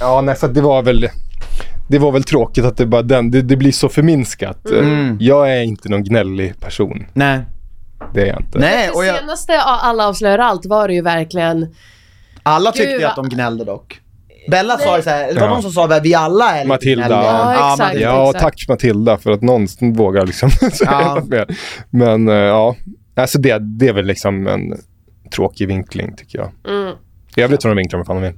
[0.00, 1.08] Ja, nej, att det var väl...
[1.92, 4.68] Det var väl tråkigt att det bara den, det, det blir så förminskat.
[4.70, 5.16] Mm.
[5.20, 7.06] Jag är inte någon gnällig person.
[7.14, 7.40] Nej.
[8.14, 8.58] Det är jag inte.
[8.58, 11.74] Nej, och Det jag, senaste av Alla avslöjar allt var det ju verkligen
[12.42, 14.00] alla tyckte Gud, att de gnällde dock.
[14.50, 15.48] Bella sa ju såhär, det var Ja.
[15.52, 17.06] någon som sa att vi alla är lite Matilda.
[17.08, 17.30] gnälliga.
[17.32, 17.78] Ja, exakt.
[17.78, 18.06] Matilda.
[18.06, 18.42] Ja, exakt.
[18.42, 19.66] tack Matilda för att någon
[19.96, 21.14] vågar liksom säga Ja.
[21.14, 21.46] något mer.
[21.90, 22.76] Men eh, ja,
[23.16, 24.74] alltså det, det är väl liksom en
[25.34, 26.50] tråkig vinkling tycker jag.
[26.74, 26.94] Mm.
[27.36, 28.34] I övrigt får de vinkla vad fan de vill.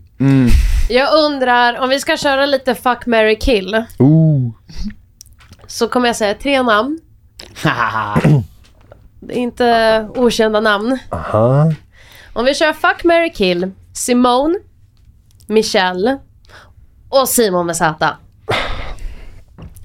[0.89, 3.85] Jag undrar, om vi ska köra lite fuck, marry, kill.
[3.99, 4.51] Ooh.
[5.67, 7.01] Så kommer jag säga tre namn.
[9.21, 10.99] Det är inte okända namn.
[11.11, 11.73] Aha.
[12.33, 13.71] Om vi kör fuck, marry, kill.
[13.93, 14.55] Simone,
[15.47, 16.19] Michelle
[17.09, 18.17] och Simon med Z.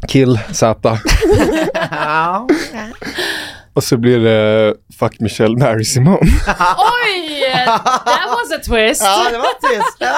[0.07, 0.75] Kill Z.
[3.79, 6.17] Och så blir det Fuck Michelle, Mary Simone.
[6.77, 7.53] Oj!
[7.65, 9.01] That was a twist.
[9.03, 9.97] Ja, det var tyst.
[9.99, 10.15] Ja.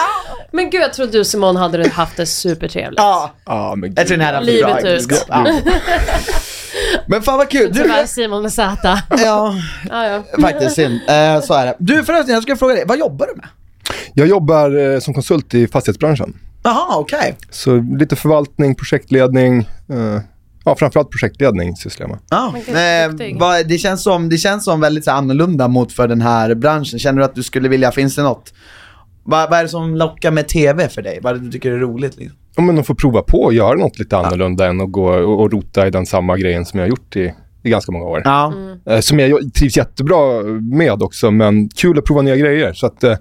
[0.51, 2.99] Men gud, jag trodde du Simone hade haft det supertrevligt.
[2.99, 3.31] ja.
[3.45, 5.25] Ja, men Jag tror ni hade haft Livet ut.
[5.27, 5.47] Ja.
[7.07, 7.73] Men fan vad kul.
[7.73, 8.77] Du, Tyvärr Simon med Z.
[9.09, 9.55] Ja,
[9.89, 10.23] ja, ja.
[10.41, 10.93] faktiskt synd.
[11.07, 11.75] Eh, så är det.
[11.79, 13.47] Du förresten, jag ska fråga dig, vad jobbar du med?
[14.13, 16.33] Jag jobbar eh, som konsult i fastighetsbranschen.
[16.63, 17.35] Jaha, okej.
[17.49, 19.59] Så lite förvaltning, projektledning.
[19.89, 20.21] Eh,
[20.65, 22.19] ja, framförallt projektledning sysslar jag med.
[22.29, 26.21] Ja, gud, eh, det, känns som, det känns som väldigt så, annorlunda mot för den
[26.21, 26.99] här branschen.
[26.99, 28.53] Känner du att du skulle vilja, finns det något?
[29.23, 31.19] Vad, vad är det som lockar med TV för dig?
[31.21, 32.17] Vad är det du tycker är roligt?
[32.17, 32.37] Liksom?
[32.55, 35.41] Ja, men att få prova på att göra något lite annorlunda än att gå och,
[35.41, 37.33] och rota i den samma grejen som jag har gjort i,
[37.63, 38.21] i ganska många år.
[38.25, 38.53] Ja.
[38.85, 42.73] Eh, som jag trivs jättebra med också, men kul att prova nya grejer.
[42.73, 43.17] Så att, eh,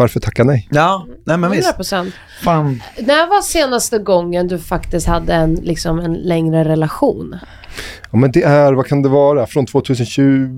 [0.00, 0.68] varför tacka nej?
[0.70, 1.78] Ja, nej men visst.
[1.78, 2.12] 100%.
[2.42, 2.82] Fan.
[2.98, 7.36] När var senaste gången du faktiskt hade en, liksom, en längre relation?
[8.10, 10.48] Ja, men det är, vad kan det vara, från 2020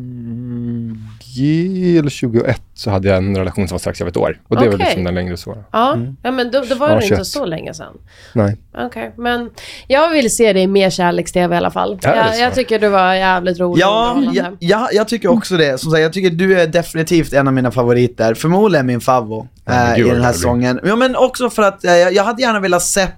[1.39, 4.41] eller 2021 så hade jag en relation som var strax över ett år.
[4.49, 4.85] Och det väl Okej.
[4.87, 5.57] liksom den längre så.
[5.72, 7.26] Ja, ja men då, då var Ja, det inte 21.
[7.26, 7.93] så länge sedan.
[8.35, 8.57] Nej.
[8.78, 9.51] Okej, men
[9.87, 11.93] jag vill se dig i mer kärleks-tv i alla fall.
[12.03, 12.41] Är det Jag, så?
[12.43, 14.57] jag tycker du var jävligt rolig Ja, underhållande.
[14.61, 15.78] ja, ja, jag tycker också det.
[15.80, 18.35] Som sagt, jag tycker du är definitivt en av mina favoriter.
[18.35, 20.80] Förmodligen min favvo Ja, gud i den här säsongen.
[20.85, 23.14] Ja, men också för att eh, jag hade gärna velat sett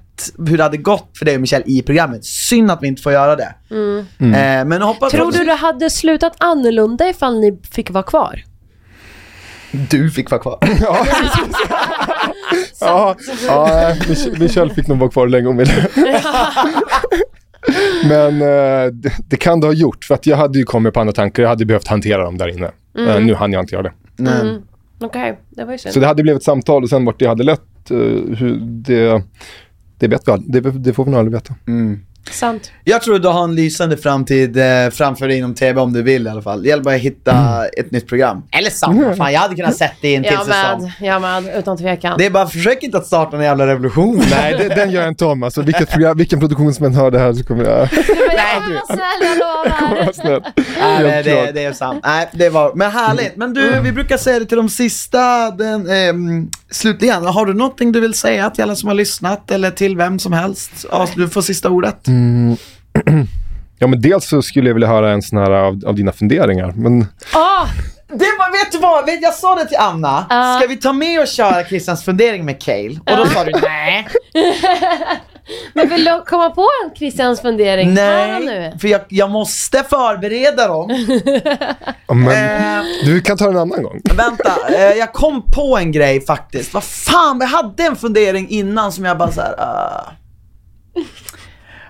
[0.49, 2.25] hur det hade gått för dig och Michelle i programmet.
[2.25, 3.55] Synd att vi inte får göra det.
[3.71, 3.99] Mm.
[4.21, 8.43] Eh, men hoppas Tror du det hade slutat annorlunda ifall ni fick vara kvar?
[9.91, 10.59] du fick vara kvar?
[12.81, 15.89] Ja, ja Mich- Michelle fick nog vara kvar länge om ville.
[18.09, 21.01] Men eh, det, det kan det ha gjort, för att jag hade ju kommit på
[21.01, 21.43] andra tankar.
[21.43, 22.71] Jag hade behövt hantera dem där inne.
[23.09, 23.93] Eh, nu hann jag inte göra det.
[24.17, 24.61] Nej.
[25.01, 25.95] Okej, det var ju synd.
[25.95, 27.97] Så det hade blivit ett samtal och sen vart det hade lett, eh,
[28.39, 29.23] hur det,
[29.99, 30.63] det vet vi aldrig.
[30.63, 31.55] Det, det får vi nog aldrig veta.
[31.67, 32.01] Mm.
[32.31, 32.71] Sant.
[32.85, 36.27] Jag tror du har en lysande framtid eh, framför dig inom TV om du vill
[36.27, 36.63] i alla fall.
[36.63, 37.71] Det gäller bara att hitta Mm.
[37.79, 38.43] ett nytt program.
[38.51, 40.93] Eller samma, fan jag hade kunnat sett det i en till Jag säsong.
[41.01, 42.19] jag med, utan tvekan.
[42.19, 44.23] Det är bara, försök inte att starta en jävla revolution.
[44.31, 45.43] Nej, det, den gör jag inte om.
[45.43, 47.89] Alltså, vilket program, vilken produktionsmän hör det här så kommer jag...
[48.37, 48.81] Nej.
[50.07, 50.45] Vad snällt.
[50.81, 51.23] Nej,
[51.55, 52.01] det, är sant.
[52.07, 53.37] Nej, det var, men härligt.
[53.37, 57.25] Men du, vi brukar säga det till de sista, den, ehm, slutligen.
[57.25, 60.33] Har du någonting du vill säga till alla som har lyssnat eller till vem som
[60.33, 60.71] helst?
[60.91, 62.09] Ja, du får sista ordet.
[62.15, 62.57] Mm.
[63.79, 66.73] Ja, men dels så skulle jag vilja höra en sån här av, av dina funderingar.
[66.77, 67.67] Men Åh,
[68.09, 69.07] Det var, vet du vad?
[69.07, 70.27] Vet, jag sa det till Anna.
[70.31, 70.59] Ja.
[70.59, 73.01] Ska vi ta med och köra Christians fundering med Cale?
[73.07, 74.07] Och då sa du nej.
[75.75, 78.73] men vill du komma på en Christians fundering Nej, nu?
[78.81, 81.07] för jag, jag måste förbereda dem.
[82.15, 84.01] Men, Eh, du kan ta den en annan gång.
[84.17, 86.75] Vänta, eh, jag kom på en grej faktiskt.
[86.75, 89.53] Vad fan, vi hade en fundering innan som jag bara såhär...
[89.53, 91.05] Uh...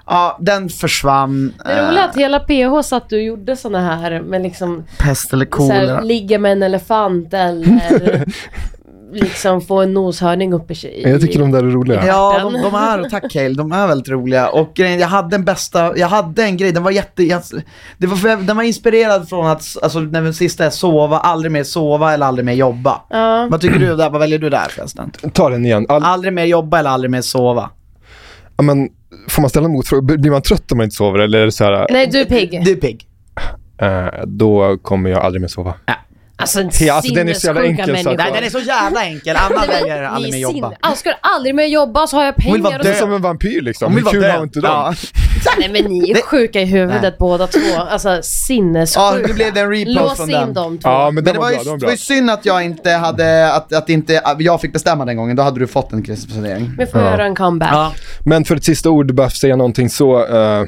[0.07, 1.55] Ja, den försvann.
[1.65, 5.45] Det är roligt att hela PH satt och gjorde såna här med liksom Pest eller
[5.45, 6.01] kolera.
[6.01, 8.25] ligga med en elefant eller
[9.13, 12.07] liksom få en noshörning upp i i- Jag tycker de där är roliga.
[12.07, 14.49] Ja, de, de är, tack Cale, de är väldigt roliga.
[14.49, 17.43] Och grejen, jag hade en bästa, jag hade en grej, den var jätte, jag,
[17.99, 21.65] det var, för- den var inspirerad från att, alltså den sista är sova, aldrig mer
[21.65, 23.01] sova eller aldrig mer jobba.
[23.11, 23.49] Ja.
[23.51, 25.11] Vad tycker du där, vad väljer du där förresten?
[25.33, 25.87] Ta den igen.
[25.89, 27.71] All, Aldrig mer jobba eller aldrig mer sova?
[28.57, 28.89] ja, men,
[29.29, 30.17] får man ställa en motfråga?
[30.17, 31.19] Blir man trött om man inte sover?
[31.19, 32.65] Eller är det så här, Nej, du är pigg.
[32.65, 33.07] Du är pigg.
[33.81, 35.75] eh, då kommer jag aldrig mer sova.
[36.37, 38.33] Alltså en Ja, alltså, den är så jävla sinnessjuka enkel så att- människor.
[38.33, 40.53] Nej den är så jävla enkel, Anna väljer aldrig mer jobba.
[40.69, 42.91] sinne- Alltså, ska du aldrig mer jobba så har jag vill vara pengar och Det
[42.91, 43.01] är så.
[43.01, 43.87] som en vampyr liksom.
[43.87, 44.31] Hon vill Hur vara kul död.
[44.37, 44.67] har inte de?
[44.67, 44.95] Ja.
[45.59, 47.15] Nej men ni är sjuka i huvudet Nej.
[47.19, 47.59] båda två.
[47.91, 49.01] Alltså sinnessjuka.
[49.01, 50.55] Ja, nu blev det en repost Lås från in den.
[50.55, 50.89] de två.
[50.89, 51.63] Ja, men Men det var var, ju, bra.
[51.65, 54.61] Den var det var ju synd att jag inte hade, att, att inte att jag
[54.61, 56.75] fick bestämma den gången, då hade du fått en krisplanering.
[56.79, 57.11] Vi får Ja.
[57.11, 57.95] göra en comeback.
[58.25, 60.65] Men för ett sista ord, bara för att säga någonting så, eh,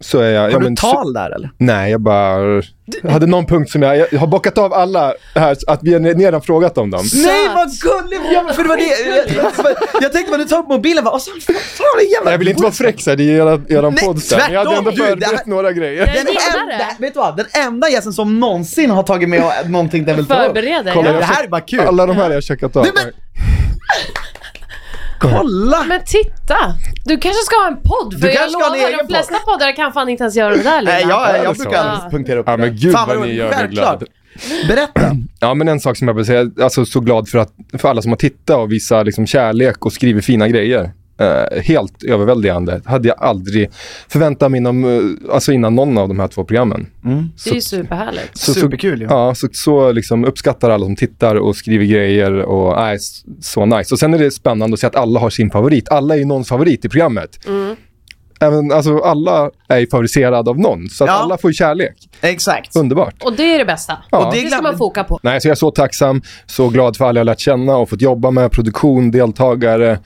[0.00, 0.42] så är jag...
[0.42, 1.50] Har ja, du men, tal där eller?
[1.58, 2.62] Nej, jag bara...
[3.02, 3.96] Jag hade någon punkt som jag...
[4.12, 7.04] Jag har bockat av alla här, att vi har redan frågat om dem.
[7.14, 8.32] Nej vad gulligt!
[8.32, 11.04] Ja, men för det var det, jag, jag, jag tänkte bara du tar upp mobilen
[11.04, 13.22] bara, och så fan, fan det jävla Jag vill inte vara fräck så här, det
[13.22, 14.38] är era, eran Nej, podd sen.
[14.44, 15.98] Men Jag hade ändå förberett här- några grejer.
[15.98, 17.36] Jag Den enda, vet du vad?
[17.36, 20.46] Den enda gästen som någonsin har tagit med någonting den vill ta upp.
[20.46, 20.92] Förbereder.
[20.92, 21.12] Kolla, ja.
[21.12, 21.80] Det jag här är bara kul.
[21.80, 22.82] Alla de här har jag checkat av.
[22.82, 23.12] Nej, men-
[25.20, 25.84] Kolla!
[25.88, 26.56] Men titta!
[27.06, 30.08] Du kanske ska ha en podd, för Du jag lovar, de flesta poddar kan fan
[30.08, 31.78] inte ens göra det där Nej, jag, Är jag brukar Ja.
[31.80, 34.04] aldrig punktera upp Ja, det men gud Fan, vad ni gör mig glad.
[34.68, 35.00] Berätta.
[35.40, 38.02] Ja, men en sak som jag vill säga, alltså så glad för, att, för alla
[38.02, 40.90] som har tittat och visat liksom, kärlek och skrivit fina grejer.
[41.18, 42.80] Eh, helt överväldigande.
[42.84, 43.70] Hade jag aldrig
[44.08, 46.86] förväntat mig inom, eh, alltså innan någon av de här två programmen.
[47.44, 48.38] Det är ju superhärligt.
[48.38, 49.08] Så, Superkul ju.
[49.08, 49.34] så, ja.
[49.34, 53.94] Så, så liksom uppskattar alla som tittar och skriver grejer och s- så nice.
[53.94, 55.88] Och sen är det spännande att se att alla har sin favorit.
[55.88, 57.38] Alla är ju någons favorit i programmet.
[58.40, 61.14] Även, alltså, alla är ju favoriserade av någon, så att Ja.
[61.14, 61.94] alla får ju kärlek.
[62.20, 62.76] Exakt.
[62.76, 63.22] Underbart.
[63.24, 63.92] Och det är det bästa.
[64.10, 64.26] Ja.
[64.26, 65.20] Och Det ska man foka på.
[65.22, 68.02] Nej, så jag är så tacksam, så glad för alla jag lärt känna och fått
[68.02, 69.98] jobba med, produktion, deltagare,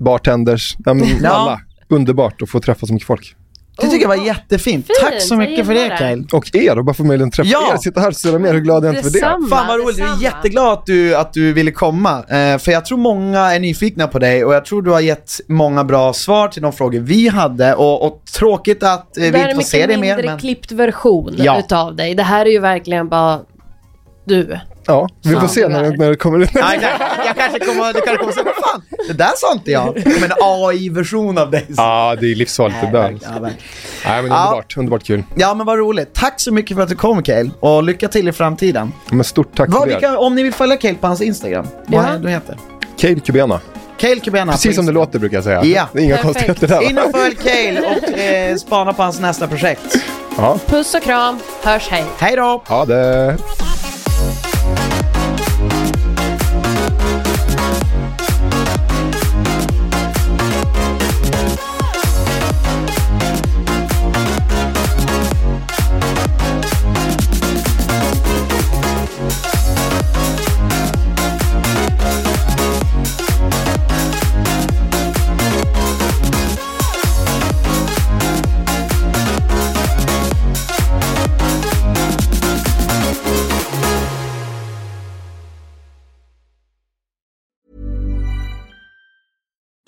[0.00, 1.28] bartenders, ja, men Ja.
[1.30, 1.60] alla.
[1.88, 3.36] Underbart att få träffa så mycket folk.
[3.80, 4.86] Det tycker jag var jättefint.
[4.86, 5.96] Fint, Tack så mycket för det det.
[5.98, 6.26] Kael.
[6.32, 7.74] Och er, och bara få möjligheten att träffa Ja.
[7.74, 9.48] er, sitta här och ställa mer, hur glad är jag inte för det?
[9.50, 12.18] Fan vad roligt, jag är jätteglad att du, att du ville komma.
[12.18, 15.32] Eh, för jag tror många är nyfikna på dig och jag tror du har gett
[15.48, 19.38] många bra svar till de frågor vi hade och, och tråkigt att eh, vi Det
[19.38, 20.28] här inte är får se mycket dig mindre mer.
[20.28, 20.38] Men...
[20.38, 21.58] klippt version Ja.
[21.58, 22.14] utav dig.
[22.14, 23.40] Det här är ju verkgen bara
[24.24, 24.58] du.
[24.90, 26.54] Ja, vi får Ja, se när, när det kommer ut.
[26.54, 26.92] Nej, nej,
[27.26, 30.02] jag kanske kommer, du kanske kommer säga, vad fan, det där sa inte jag.
[30.02, 31.66] Som en AI-version av dig.
[31.76, 33.18] Ja, det är livsfarligt det där.
[33.22, 33.52] Ja, men
[34.04, 34.18] Ja.
[34.18, 35.22] underbart, underbart kul.
[35.36, 36.14] ja men vad roligt.
[36.14, 38.92] Tack så mycket för att du kom Kael och lycka till i framtiden.
[39.10, 39.94] Men stort tack Vad, för det.
[39.94, 42.18] vilka, om ni vill följa Kael på hans Instagram, vad Ja.
[42.18, 42.56] det heter?
[42.98, 43.60] Kael Kubena.
[43.98, 45.64] Kael Kubena Precis som det låter brukar jag säga.
[45.64, 45.88] Ja.
[45.92, 46.34] Det är inga Perfekt.
[46.46, 46.90] konstigheter där.
[46.90, 49.96] In och följ Kael och eh, spana på hans nästa projekt.
[50.36, 52.04] Ja, Puss och kram, hörs hej.
[52.18, 52.62] Hej då!
[52.68, 53.36] ha det.